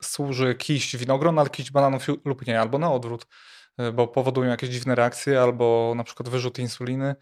służy 0.02 0.54
kiść 0.54 0.96
winogron, 0.96 1.38
ale 1.38 1.50
kiść 1.50 1.70
bananów 1.70 2.06
lub 2.24 2.46
nie, 2.46 2.60
albo 2.60 2.78
na 2.78 2.92
odwrót, 2.92 3.26
bo 3.94 4.08
powodują 4.08 4.50
jakieś 4.50 4.70
dziwne 4.70 4.94
reakcje, 4.94 5.42
albo 5.42 5.92
na 5.96 6.04
przykład 6.04 6.28
wyrzut 6.28 6.58
insuliny. 6.58 7.14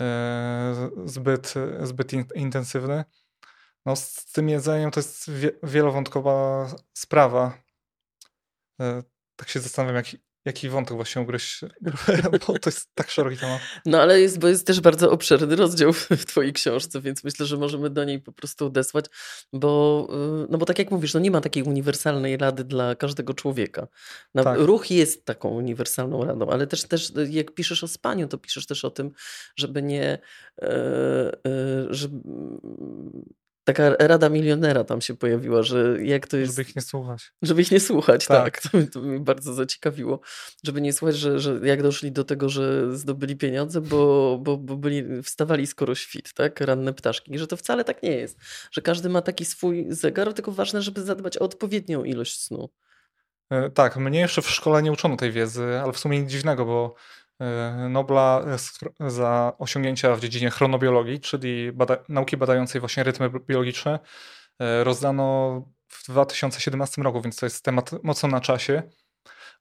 E, 0.00 0.90
zbyt, 1.04 1.54
zbyt 1.82 2.12
intensywny. 2.34 3.04
No, 3.86 3.96
z 3.96 4.32
tym 4.32 4.48
jedzeniem 4.48 4.90
to 4.90 5.00
jest 5.00 5.30
wielowątkowa 5.62 6.66
sprawa. 6.94 7.58
E, 8.80 9.02
tak 9.36 9.48
się 9.48 9.60
zastanawiam, 9.60 9.96
jak, 9.96 10.06
jaki 10.48 10.68
wątek 10.68 10.96
właśnie 10.96 11.22
ugryźć, 11.22 11.60
bo 12.46 12.58
to 12.58 12.70
jest 12.70 12.88
tak 12.94 13.10
szeroki 13.10 13.36
temat. 13.36 13.60
No 13.86 14.00
ale 14.00 14.20
jest, 14.20 14.38
bo 14.38 14.48
jest 14.48 14.66
też 14.66 14.80
bardzo 14.80 15.10
obszerny 15.10 15.56
rozdział 15.56 15.92
w, 15.92 16.08
w 16.08 16.24
twojej 16.24 16.52
książce, 16.52 17.00
więc 17.00 17.24
myślę, 17.24 17.46
że 17.46 17.56
możemy 17.56 17.90
do 17.90 18.04
niej 18.04 18.20
po 18.20 18.32
prostu 18.32 18.66
odesłać, 18.66 19.04
bo, 19.52 20.06
y, 20.44 20.46
no 20.50 20.58
bo 20.58 20.66
tak 20.66 20.78
jak 20.78 20.90
mówisz, 20.90 21.14
no 21.14 21.20
nie 21.20 21.30
ma 21.30 21.40
takiej 21.40 21.62
uniwersalnej 21.62 22.36
rady 22.36 22.64
dla 22.64 22.94
każdego 22.94 23.34
człowieka. 23.34 23.88
Na, 24.34 24.44
Tak. 24.44 24.58
Ruch 24.60 24.90
jest 24.90 25.24
taką 25.24 25.48
uniwersalną 25.48 26.24
radą, 26.24 26.50
ale 26.50 26.66
też, 26.66 26.84
też 26.84 27.12
jak 27.28 27.54
piszesz 27.54 27.84
o 27.84 27.88
spaniu, 27.88 28.28
to 28.28 28.38
piszesz 28.38 28.66
też 28.66 28.84
o 28.84 28.90
tym, 28.90 29.10
żeby 29.56 29.82
nie, 29.82 30.18
e, 30.62 30.68
e, 31.46 31.86
żeby, 31.90 32.20
taka 33.68 33.96
rada 33.98 34.28
milionera 34.28 34.84
tam 34.84 35.00
się 35.00 35.16
pojawiła, 35.16 35.62
że 35.62 36.04
jak 36.04 36.26
to 36.26 36.36
jest... 36.36 36.56
Żeby 36.56 36.68
ich 36.68 36.76
nie 36.76 36.82
słuchać. 36.82 37.32
Żeby 37.42 37.62
ich 37.62 37.70
nie 37.70 37.80
słuchać, 37.80 38.26
tak. 38.26 38.60
Tak. 38.60 38.62
To, 38.72 38.92
to 38.92 39.00
mnie 39.00 39.20
bardzo 39.20 39.54
zaciekawiło. 39.54 40.20
Żeby 40.64 40.80
nie 40.80 40.92
słuchać, 40.92 41.16
że, 41.16 41.38
że 41.38 41.60
jak 41.62 41.82
doszli 41.82 42.12
do 42.12 42.24
tego, 42.24 42.48
że 42.48 42.96
zdobyli 42.96 43.36
pieniądze, 43.36 43.80
bo, 43.80 44.38
bo, 44.42 44.56
bo 44.56 44.76
byli, 44.76 45.22
wstawali 45.22 45.66
skoro 45.66 45.94
świt, 45.94 46.34
tak? 46.34 46.60
Ranne 46.60 46.94
ptaszki. 46.94 47.34
I 47.34 47.38
że 47.38 47.46
to 47.46 47.56
wcale 47.56 47.84
tak 47.84 48.02
nie 48.02 48.12
jest. 48.12 48.38
Że 48.70 48.82
każdy 48.82 49.08
ma 49.08 49.22
taki 49.22 49.44
swój 49.44 49.86
zegar, 49.88 50.34
tylko 50.34 50.52
ważne, 50.52 50.82
żeby 50.82 51.02
zadbać 51.02 51.38
o 51.38 51.40
odpowiednią 51.40 52.04
ilość 52.04 52.40
snu. 52.42 52.68
E, 53.50 53.70
Tak, 53.70 53.96
mnie 53.96 54.20
jeszcze 54.20 54.42
w 54.42 54.50
szkole 54.50 54.82
nie 54.82 54.92
uczono 54.92 55.16
tej 55.16 55.32
wiedzy, 55.32 55.64
ale 55.82 55.92
w 55.92 55.98
sumie 55.98 56.20
nic 56.20 56.30
dziwnego, 56.30 56.64
bo 56.64 56.94
Nobla 57.88 58.42
e, 58.46 58.58
z- 58.58 58.78
za 59.06 59.52
osiągnięcia 59.58 60.16
w 60.16 60.20
dziedzinie 60.20 60.50
chronobiologii, 60.50 61.20
czyli 61.20 61.72
bada 61.72 61.96
nauki 62.08 62.36
badającej 62.36 62.80
właśnie 62.80 63.02
rytmy 63.02 63.30
bi- 63.30 63.40
biologiczne, 63.46 63.98
e, 64.60 64.84
rozdano 64.84 65.62
w 65.88 66.04
2017 66.08 67.02
roku, 67.02 67.22
więc 67.22 67.36
to 67.36 67.46
jest 67.46 67.64
temat 67.64 67.90
mocno 68.02 68.28
na 68.28 68.40
czasie. 68.40 68.82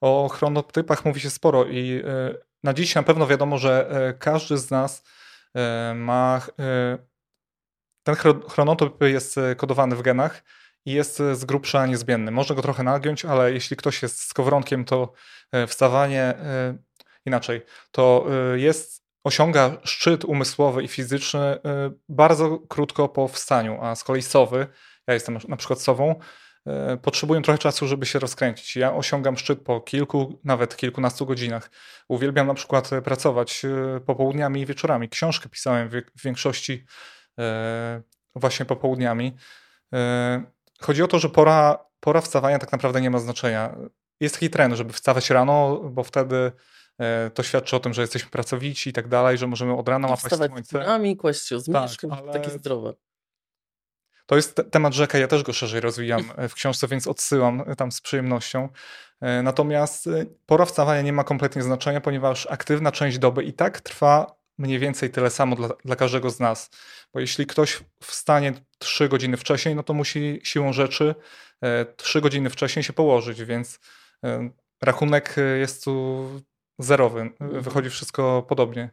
O 0.01 0.29
chronotypach 0.29 1.05
mówi 1.05 1.19
się 1.19 1.29
sporo 1.29 1.65
i 1.65 2.01
e, 2.05 2.33
na 2.63 2.73
dziś 2.73 2.95
na 2.95 3.03
pewno 3.03 3.27
wiadomo, 3.27 3.57
że 3.57 3.89
każdy 4.19 4.57
z 4.57 4.71
nas 4.71 5.03
ma. 5.95 6.41
Ten 8.03 8.15
chro- 8.15 8.49
chronotyp 8.49 9.01
jest 9.01 9.35
kodowany 9.57 9.95
w 9.95 10.01
genach 10.01 10.43
i 10.85 10.91
jest 10.91 11.17
z 11.17 11.45
grubsza 11.45 11.85
niezmienny. 11.85 12.31
Można 12.31 12.55
go 12.55 12.61
trochę 12.61 12.83
nagiąć, 12.83 13.25
ale 13.25 13.51
jeśli 13.53 13.77
ktoś 13.77 14.01
jest 14.01 14.21
skowronkiem, 14.23 14.85
to 14.85 15.13
wstawanie 15.67 16.35
inaczej, 17.27 17.61
to 17.91 18.27
e, 18.53 18.59
jest, 18.59 19.07
osiąga 19.23 19.77
szczyt 19.83 20.25
umysłowy 20.25 20.83
i 20.83 20.87
fizyczny 20.87 21.39
e, 21.39 21.59
bardzo 22.09 22.59
krótko 22.59 23.09
po 23.09 23.27
wstaniu, 23.27 23.79
a 23.81 23.95
z 23.95 24.03
kolei 24.03 24.21
sowy, 24.21 24.67
ja 25.07 25.13
jestem 25.13 25.37
na 25.47 25.57
przykład 25.57 25.81
sową, 25.81 26.15
e, 26.65 26.97
potrzebują 26.97 27.41
trochę 27.41 27.57
czasu, 27.57 27.87
żeby 27.87 28.05
się 28.05 28.19
rozkręcić. 28.19 28.75
Ja 28.75 28.93
osiągam 28.93 29.37
szczyt 29.37 29.61
po 29.61 29.81
kilku, 29.81 30.39
nawet 30.43 30.75
kilkunastu 30.75 31.25
godzinach. 31.25 31.71
Uwielbiam 32.07 32.47
na 32.47 32.53
przykład 32.53 32.89
pracować 33.03 33.61
popołudniami 34.05 34.61
i 34.61 34.65
wieczorami. 34.65 35.09
Książkę 35.09 35.49
pisałem 35.49 35.89
w 35.89 36.23
większości 36.23 36.85
właśnie 38.35 38.65
popołudniami. 38.65 39.35
Chodzi 40.81 41.03
o 41.03 41.07
to, 41.07 41.19
że 41.19 41.29
pora, 41.29 41.85
pora 41.99 42.21
wstawania 42.21 42.59
tak 42.59 42.71
naprawdę 42.71 43.01
nie 43.01 43.09
ma 43.09 43.19
znaczenia. 43.19 43.75
Jest 44.19 44.35
taki 44.35 44.49
trend, 44.49 44.75
żeby 44.75 44.93
wstawać 44.93 45.29
rano, 45.29 45.77
bo 45.77 46.03
wtedy 46.03 46.51
to 47.33 47.43
świadczy 47.43 47.75
o 47.75 47.79
tym, 47.79 47.93
że 47.93 48.01
jesteśmy 48.01 48.29
pracowici 48.29 48.89
i 48.89 48.93
tak 48.93 49.07
dalej, 49.07 49.37
że 49.37 49.47
możemy 49.47 49.73
od 49.77 49.89
rana 49.89 50.07
łapać 50.07 50.31
słońce. 50.49 50.85
kłaść 51.15 51.47
się 51.47 51.55
o 51.55 51.59
zmierzchu, 51.59 52.07
ale- 52.11 52.33
takie 52.33 52.49
zdrowe. 52.49 52.93
To 54.25 54.35
jest 54.35 54.55
te- 54.55 54.63
temat 54.63 54.93
rzeka, 54.93 55.17
ja 55.17 55.27
też 55.27 55.43
go 55.43 55.53
szerzej 55.53 55.81
rozwijam 55.81 56.31
e, 56.37 56.49
w 56.49 56.53
książce, 56.53 56.87
więc 56.87 57.07
odsyłam 57.07 57.63
e, 57.67 57.75
tam 57.75 57.91
z 57.91 58.01
przyjemnością. 58.01 58.69
E, 59.21 59.43
Natomiast 59.43 60.07
e, 60.07 60.25
pora 60.45 60.65
wstawania 60.65 61.01
nie 61.01 61.13
ma 61.13 61.23
kompletnie 61.23 61.61
znaczenia, 61.63 62.01
ponieważ 62.01 62.47
aktywna 62.47 62.91
część 62.91 63.17
doby 63.17 63.43
i 63.43 63.53
tak 63.53 63.81
trwa 63.81 64.37
mniej 64.57 64.79
więcej 64.79 65.09
tyle 65.09 65.29
samo 65.29 65.55
dla, 65.55 65.69
dla 65.85 65.95
każdego 65.95 66.29
z 66.29 66.39
nas. 66.39 66.69
Bo 67.13 67.19
jeśli 67.19 67.45
ktoś 67.45 67.83
wstanie 68.01 68.53
3 68.77 69.09
godziny 69.09 69.37
wcześniej, 69.37 69.75
no 69.75 69.83
to 69.83 69.93
musi 69.93 70.39
siłą 70.43 70.73
rzeczy 70.73 71.15
3 71.97 72.21
godziny 72.21 72.49
wcześniej 72.49 72.83
się 72.83 72.93
położyć, 72.93 73.43
więc 73.43 73.79
e, 74.23 74.49
rachunek 74.81 75.35
e, 75.37 75.41
jest 75.41 75.83
tu 75.83 76.27
zerowy. 76.79 77.29
E, 77.39 77.61
Wychodzi 77.61 77.89
wszystko 77.89 78.45
podobnie. 78.49 78.89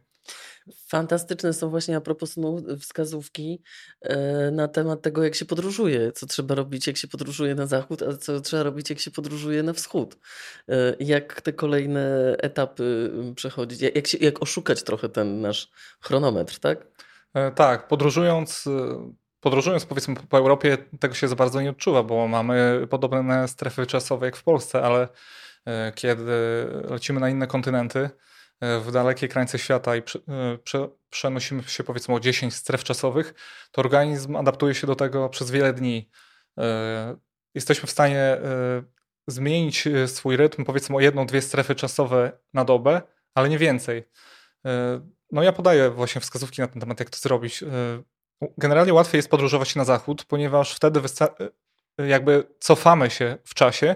Fantastyczne 0.87 1.53
są 1.53 1.69
właśnie 1.69 1.97
a 1.97 2.01
propos 2.01 2.31
snu 2.31 2.63
wskazówki 2.79 3.61
e, 4.01 4.51
na 4.51 4.67
temat 4.67 5.01
tego, 5.01 5.23
jak 5.23 5.35
się 5.35 5.45
podróżuje, 5.45 6.11
co 6.11 6.25
trzeba 6.25 6.55
robić, 6.55 6.87
jak 6.87 6.97
się 6.97 7.07
podróżuje 7.07 7.55
na 7.55 7.65
zachód, 7.65 8.01
a 8.01 8.17
co 8.17 8.41
trzeba 8.41 8.63
robić, 8.63 8.89
jak 8.89 8.99
się 8.99 9.11
podróżuje 9.11 9.63
na 9.63 9.73
wschód. 9.73 10.17
E, 10.69 10.95
Jak 10.99 11.41
te 11.41 11.53
kolejne 11.53 12.35
etapy 12.39 13.11
przechodzić, 13.35 13.81
jak, 13.81 14.07
się, 14.07 14.17
jak 14.17 14.41
oszukać 14.41 14.83
trochę 14.83 15.09
ten 15.09 15.41
nasz 15.41 15.71
chronometr, 16.01 16.59
tak? 16.59 16.87
E, 17.33 17.51
Tak, 17.51 17.87
podróżując, 17.87 18.65
podróżując 19.39 19.85
powiedzmy 19.85 20.15
po- 20.29 20.37
Europie, 20.37 20.77
tego 20.99 21.13
się 21.13 21.27
za 21.27 21.35
bardzo 21.35 21.61
nie 21.61 21.69
odczuwa, 21.69 22.03
bo 22.03 22.27
mamy 22.27 22.87
podobne 22.89 23.47
strefy 23.47 23.85
czasowe 23.85 24.25
jak 24.25 24.35
w 24.35 24.43
Polsce, 24.43 24.81
ale 24.81 25.07
kiedy 25.95 26.31
lecimy 26.89 27.19
na 27.19 27.29
inne 27.29 27.47
kontynenty, 27.47 28.09
e, 28.61 28.79
w 28.79 28.91
dalekie 28.91 29.27
krańce 29.27 29.59
świata 29.59 29.95
i 29.95 29.99
e, 29.99 30.03
prze, 30.63 30.89
przenosimy 31.09 31.63
się 31.63 31.83
powiedzmy 31.83 32.15
o 32.15 32.19
10 32.19 32.55
stref 32.55 32.83
czasowych, 32.83 33.33
to 33.71 33.81
organizm 33.81 34.35
adaptuje 34.35 34.75
się 34.75 34.87
do 34.87 34.95
tego 34.95 35.29
przez 35.29 35.51
wiele 35.51 35.73
dni. 35.73 36.09
E, 36.59 37.17
Jesteśmy 37.55 37.87
w 37.87 37.91
stanie 37.91 38.19
e, 38.19 38.39
zmienić 39.27 39.87
e, 39.87 40.07
swój 40.07 40.37
rytm 40.37 40.65
powiedzmy 40.65 40.95
o 40.95 40.99
jedną, 40.99 41.25
dwie 41.25 41.41
strefy 41.41 41.75
czasowe 41.75 42.31
na 42.53 42.65
dobę, 42.65 43.01
ale 43.35 43.49
nie 43.49 43.57
więcej. 43.57 44.03
E, 44.65 45.01
No 45.31 45.43
ja 45.43 45.51
podaję 45.53 45.89
właśnie 45.89 46.21
wskazówki 46.21 46.61
na 46.61 46.67
ten 46.67 46.79
temat, 46.79 46.99
jak 46.99 47.09
to 47.09 47.17
zrobić. 47.17 47.63
E, 47.63 47.67
Generalnie 48.57 48.93
łatwiej 48.93 49.19
jest 49.19 49.29
podróżować 49.29 49.75
na 49.75 49.85
zachód, 49.85 50.25
ponieważ 50.25 50.75
wtedy 50.75 51.01
e, 51.99 52.07
jakby 52.07 52.43
cofamy 52.59 53.09
się 53.09 53.37
w 53.43 53.53
czasie. 53.53 53.95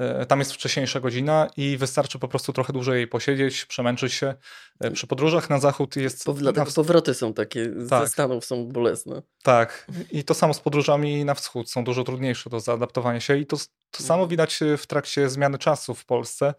E, 0.00 0.26
Tam 0.26 0.38
jest 0.38 0.52
wcześniejsza 0.52 1.00
godzina 1.00 1.48
i 1.56 1.76
wystarczy 1.76 2.18
po 2.18 2.28
prostu 2.28 2.52
trochę 2.52 2.72
dłużej 2.72 3.06
posiedzieć, 3.08 3.64
przemęczyć 3.64 4.12
się. 4.12 4.34
E, 4.80 4.90
Przy 4.90 5.06
podróżach 5.06 5.50
na 5.50 5.58
zachód 5.58 5.96
jest. 5.96 6.24
Bo 6.26 6.32
dlatego 6.32 6.64
na 6.66 6.72
powroty 6.72 7.14
są 7.14 7.34
takie, 7.34 7.70
ze 7.76 7.88
Tak. 7.88 8.08
Stanów 8.08 8.44
są 8.44 8.66
bolesne. 8.68 9.22
tak. 9.42 9.86
I 10.12 10.24
to 10.24 10.34
samo 10.34 10.54
z 10.54 10.60
podróżami 10.60 11.24
na 11.24 11.34
wschód. 11.34 11.70
Są 11.70 11.84
dużo 11.84 12.04
trudniejsze 12.04 12.50
do 12.50 12.60
zaadaptowania 12.60 13.20
się. 13.20 13.36
I 13.36 13.46
to, 13.46 13.56
to 13.90 14.02
samo 14.02 14.26
widać 14.26 14.62
e, 14.62 14.76
w 14.76 14.86
trakcie 14.86 15.28
zmiany 15.28 15.58
czasu 15.58 15.94
w 15.94 16.04
Polsce. 16.04 16.54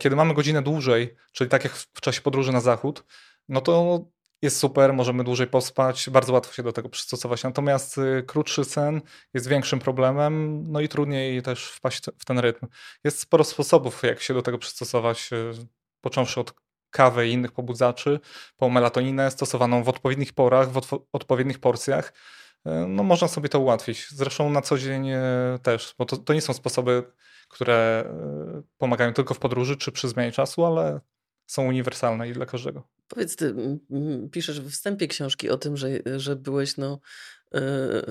Kiedy 0.00 0.16
mamy 0.16 0.34
godzinę 0.34 0.62
dłużej, 0.62 1.14
czyli 1.32 1.50
tak 1.50 1.64
jak 1.64 1.72
w 1.72 2.00
czasie 2.00 2.20
podróży 2.20 2.52
na 2.52 2.60
zachód, 2.60 3.04
no 3.48 3.60
to 3.60 4.04
jest 4.42 4.58
super, 4.58 4.92
możemy 4.94 5.24
dłużej 5.24 5.46
pospać, 5.46 6.10
bardzo 6.10 6.32
łatwo 6.32 6.52
się 6.52 6.62
do 6.62 6.72
tego 6.72 6.88
przystosować. 6.88 7.42
Natomiast 7.44 7.98
y, 7.98 8.22
krótszy 8.26 8.64
sen 8.64 9.00
jest 9.34 9.48
większym 9.48 9.78
problemem, 9.78 10.62
no 10.72 10.80
i 10.80 10.88
trudniej 10.88 11.42
też 11.42 11.64
wpaść 11.66 12.04
w 12.18 12.24
ten 12.24 12.38
rytm. 12.38 12.66
Jest 13.04 13.18
sporo 13.20 13.44
sposobów, 13.44 14.02
jak 14.02 14.20
się 14.20 14.34
do 14.34 14.42
tego 14.42 14.58
przystosować, 14.58 15.30
y, 15.32 15.52
począwszy 16.00 16.40
od 16.40 16.54
kawy 16.90 17.28
i 17.28 17.32
innych 17.32 17.52
pobudzaczy, 17.52 18.20
po 18.56 18.70
melatoninę 18.70 19.30
stosowaną 19.30 19.82
w 19.84 19.88
odpowiednich 19.88 20.32
porach, 20.32 20.70
w 20.70 20.80
odpowiednich 21.12 21.58
porcjach. 21.58 22.12
Y, 22.66 22.70
No 22.88 23.02
można 23.02 23.28
sobie 23.28 23.48
to 23.48 23.60
ułatwić. 23.60 24.06
Zresztą 24.10 24.50
na 24.50 24.62
co 24.62 24.78
dzień 24.78 25.10
też, 25.62 25.94
bo 25.98 26.04
to, 26.04 26.16
to 26.16 26.34
nie 26.34 26.40
są 26.40 26.52
sposoby, 26.54 27.02
które 27.48 28.04
pomagają 28.78 29.12
tylko 29.12 29.34
w 29.34 29.38
podróży 29.38 29.76
czy 29.76 29.92
przy 29.92 30.08
zmianie 30.08 30.32
czasu, 30.32 30.64
ale 30.66 31.00
są 31.46 31.66
uniwersalne 31.66 32.28
i 32.28 32.32
dla 32.32 32.46
każdego. 32.46 32.88
Powiedz, 33.08 33.36
ty 33.36 33.54
piszesz 34.32 34.60
w 34.60 34.70
wstępie 34.70 35.08
książki 35.08 35.50
o 35.50 35.58
tym, 35.58 35.76
że, 35.76 35.88
że 36.16 36.36
byłeś 36.36 36.76
no, 36.76 37.00
e, 37.54 37.60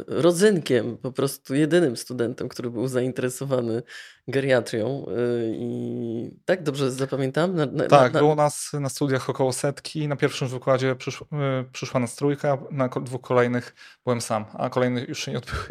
rodzynkiem, 0.08 0.98
po 0.98 1.12
prostu 1.12 1.56
jedynym 1.56 1.98
studentem, 1.98 2.50
który 2.50 2.70
był 2.70 2.88
zainteresowany 2.88 3.84
geriatrią. 4.28 5.06
e, 5.08 5.14
I 5.52 6.32
tak 6.46 6.64
dobrze 6.64 6.92
zapamiętam? 6.92 7.56
Na, 7.56 7.66
na, 7.66 7.88
Tak, 7.88 8.14
na, 8.14 8.20
było 8.20 8.36
nas 8.36 8.70
na 8.74 8.90
studiach 8.90 9.30
około 9.30 9.54
setki. 9.54 10.08
Na 10.08 10.16
pierwszym 10.16 10.48
wykładzie 10.48 10.96
przysz, 10.96 11.22
y, 11.22 11.26
przyszła 11.72 12.00
nas 12.00 12.16
trójka, 12.16 12.58
na 12.72 12.88
dwóch 12.88 13.22
kolejnych 13.22 13.76
byłem 14.04 14.22
sam, 14.22 14.46
a 14.54 14.70
kolejnych 14.70 15.10
już 15.10 15.20
się 15.20 15.32
nie 15.32 15.38
odbyły. 15.38 15.64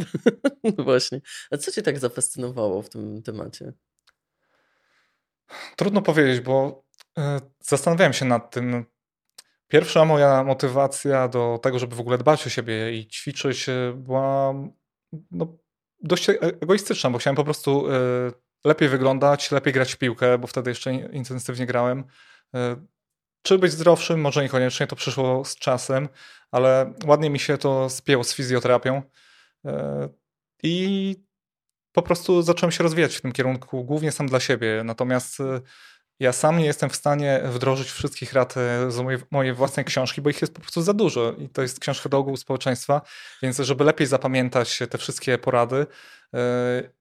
No 0.79 0.85
właśnie. 0.85 1.20
A 1.51 1.57
co 1.57 1.72
cię 1.72 1.83
tak 1.83 1.98
zafascynowało 1.98 2.83
w 2.83 2.88
tym 2.88 3.22
temacie? 3.22 3.72
Trudno 5.77 6.03
powiedzieć, 6.03 6.40
bo 6.40 6.85
zastanawiałem 7.61 8.12
się 8.12 8.25
nad 8.25 8.51
tym. 8.51 8.85
Pierwsza 9.68 10.05
moja 10.05 10.44
motywacja 10.44 11.29
do 11.29 11.59
tego, 11.62 11.79
żeby 11.79 11.96
w 11.96 12.01
ogóle 12.01 12.18
dbać 12.18 12.46
o 12.46 12.51
siebie 12.51 12.92
i 12.98 13.07
ćwiczyć, 13.07 13.68
y, 13.68 13.92
była 13.96 14.55
no, 15.31 15.59
dość 16.01 16.29
e- 16.29 16.40
egoistyczna, 16.40 17.11
bo 17.11 17.18
chciałem 17.18 17.37
po 17.37 17.44
prostu 17.44 17.87
lepiej 18.64 18.88
wyglądać, 18.88 19.51
lepiej 19.51 19.72
grać 19.72 19.92
w 19.92 19.98
piłkę, 19.98 20.38
bo 20.38 20.46
wtedy 20.46 20.70
jeszcze 20.70 20.92
in- 20.92 21.12
intensywnie 21.12 21.66
grałem. 21.66 22.05
Czy 23.42 23.59
być 23.59 23.72
zdrowszym? 23.72 24.20
Może 24.20 24.42
niekoniecznie, 24.42 24.87
to 24.87 24.96
przyszło 24.96 25.44
z 25.44 25.57
czasem, 25.57 26.09
ale 26.51 26.94
ładnie 27.07 27.31
mi 27.31 27.38
się 27.38 27.59
to 27.59 27.90
spięło 27.90 28.25
z 28.25 28.35
fizjoterapią. 28.35 29.03
I 30.62 31.16
po 31.92 32.03
prostu 32.03 32.42
zacząłem 32.42 32.72
się 32.72 32.83
rozwijać 32.83 33.16
w 33.16 33.20
tym 33.20 33.33
kierunku, 33.33 33.85
głównie 33.85 34.12
sam 34.12 34.27
dla 34.27 34.40
siebie. 34.40 34.83
Natomiast 34.85 35.38
ja 36.20 36.33
sam 36.33 36.59
nie 36.59 36.64
jestem 36.64 36.90
w 36.90 36.96
stanie 36.96 37.42
wdrożyć 37.44 37.90
wszystkich 37.90 38.33
rad 38.33 38.55
y, 38.57 38.90
z 38.90 38.98
mojej, 38.98 39.20
mojej 39.31 39.55
własnej 39.55 39.85
książki, 39.85 40.22
bo 40.22 40.31
ich 40.31 40.40
jest 40.40 40.55
po 40.55 40.61
prostu 40.61 40.83
za 40.83 40.92
dużo 40.92 41.33
i 41.33 41.48
to 41.48 41.62
jest 41.62 41.81
książka 41.81 42.09
do 42.09 42.18
ogółu 42.18 42.37
społeczeństwa, 42.37 43.03
więc 43.42 43.59
żeby 43.59 43.85
lepiej 43.85 44.07
zapamiętać 44.07 44.79
te 44.90 44.98
wszystkie 44.98 45.38
porady, 45.38 45.87
y, 46.35 46.92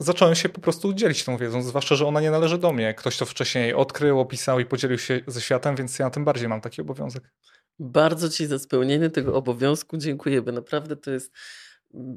zacząłem 0.00 0.34
się 0.34 0.48
po 0.48 0.60
prostu 0.60 0.92
dzielić 0.92 1.24
tą 1.24 1.36
wiedzą, 1.36 1.62
zwłaszcza, 1.62 1.94
że 1.94 2.06
ona 2.06 2.20
nie 2.20 2.30
należy 2.30 2.58
do 2.58 2.72
mnie. 2.72 2.94
Ktoś 2.94 3.16
to 3.16 3.26
wcześniej 3.26 3.74
odkrył, 3.74 4.20
opisał 4.20 4.60
i 4.60 4.66
podzielił 4.66 4.98
się 4.98 5.20
ze 5.26 5.40
światem, 5.40 5.76
więc 5.76 5.98
ja 5.98 6.10
tym 6.10 6.24
bardziej 6.24 6.48
mam 6.48 6.60
taki 6.60 6.82
obowiązek. 6.82 7.32
Bardzo 7.78 8.28
Ci 8.28 8.46
za 8.46 8.58
spełnienie 8.58 9.10
tego 9.10 9.34
obowiązku 9.34 9.96
dziękujemy. 9.96 10.52
Naprawdę 10.52 10.96
to 10.96 11.10
jest 11.10 11.32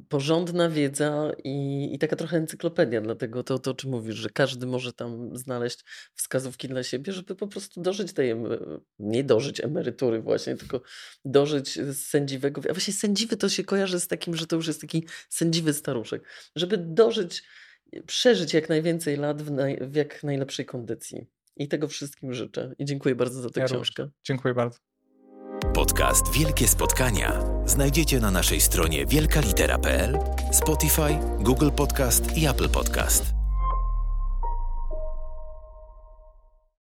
porządna 0.10 0.70
wiedza 0.70 1.32
i, 1.44 1.90
i 1.94 2.00
taka 2.00 2.16
trochę 2.16 2.38
encyklopedia, 2.38 3.02
dlatego 3.02 3.44
to, 3.44 3.60
to, 3.60 3.72
o 3.72 3.74
czym 3.74 3.90
mówisz, 3.90 4.16
że 4.16 4.30
każdy 4.30 4.66
może 4.68 4.94
tam 4.94 5.38
znaleźć 5.38 5.80
wskazówki 6.14 6.68
dla 6.68 6.84
siebie, 6.84 7.14
żeby 7.14 7.36
po 7.36 7.48
prostu 7.48 7.82
dożyć 7.82 8.14
tej, 8.14 8.36
nie 9.00 9.24
dożyć 9.24 9.60
emerytury 9.60 10.22
właśnie, 10.22 10.56
tylko 10.56 10.82
dożyć 11.26 11.80
sędziwego, 11.94 12.62
a 12.70 12.74
właśnie 12.74 12.94
sędziwy 12.94 13.38
to 13.38 13.50
się 13.50 13.64
kojarzy 13.64 14.00
z 14.00 14.08
takim, 14.08 14.36
że 14.36 14.48
to 14.48 14.56
już 14.56 14.68
jest 14.68 14.82
taki 14.82 15.06
sędziwy 15.30 15.74
staruszek, 15.74 16.24
żeby 16.56 16.78
dożyć, 16.78 17.44
przeżyć 18.06 18.54
jak 18.54 18.70
najwięcej 18.70 19.18
lat 19.18 19.42
w, 19.42 19.52
naj, 19.52 19.80
w 19.82 19.96
jak 19.96 20.24
najlepszej 20.24 20.66
kondycji. 20.66 21.28
I 21.56 21.68
tego 21.68 21.88
wszystkim 21.88 22.34
życzę. 22.34 22.74
I 22.80 22.86
dziękuję 22.86 23.16
bardzo 23.16 23.42
za 23.42 23.50
tę 23.50 23.60
Ja 23.60 23.66
książkę. 23.66 24.04
również. 24.04 24.20
Dziękuję 24.24 24.54
bardzo. 24.54 24.80
Podcast 25.74 26.32
Wielkie 26.34 26.68
Spotkania 26.68 27.42
znajdziecie 27.66 28.20
na 28.20 28.32
naszej 28.32 28.62
stronie 28.62 29.06
wielkalitera.pl, 29.06 30.20
Spotify, 30.52 31.20
Google 31.40 31.72
Podcast 31.72 32.38
i 32.38 32.48
Apple 32.48 32.70
Podcast. 32.70 33.39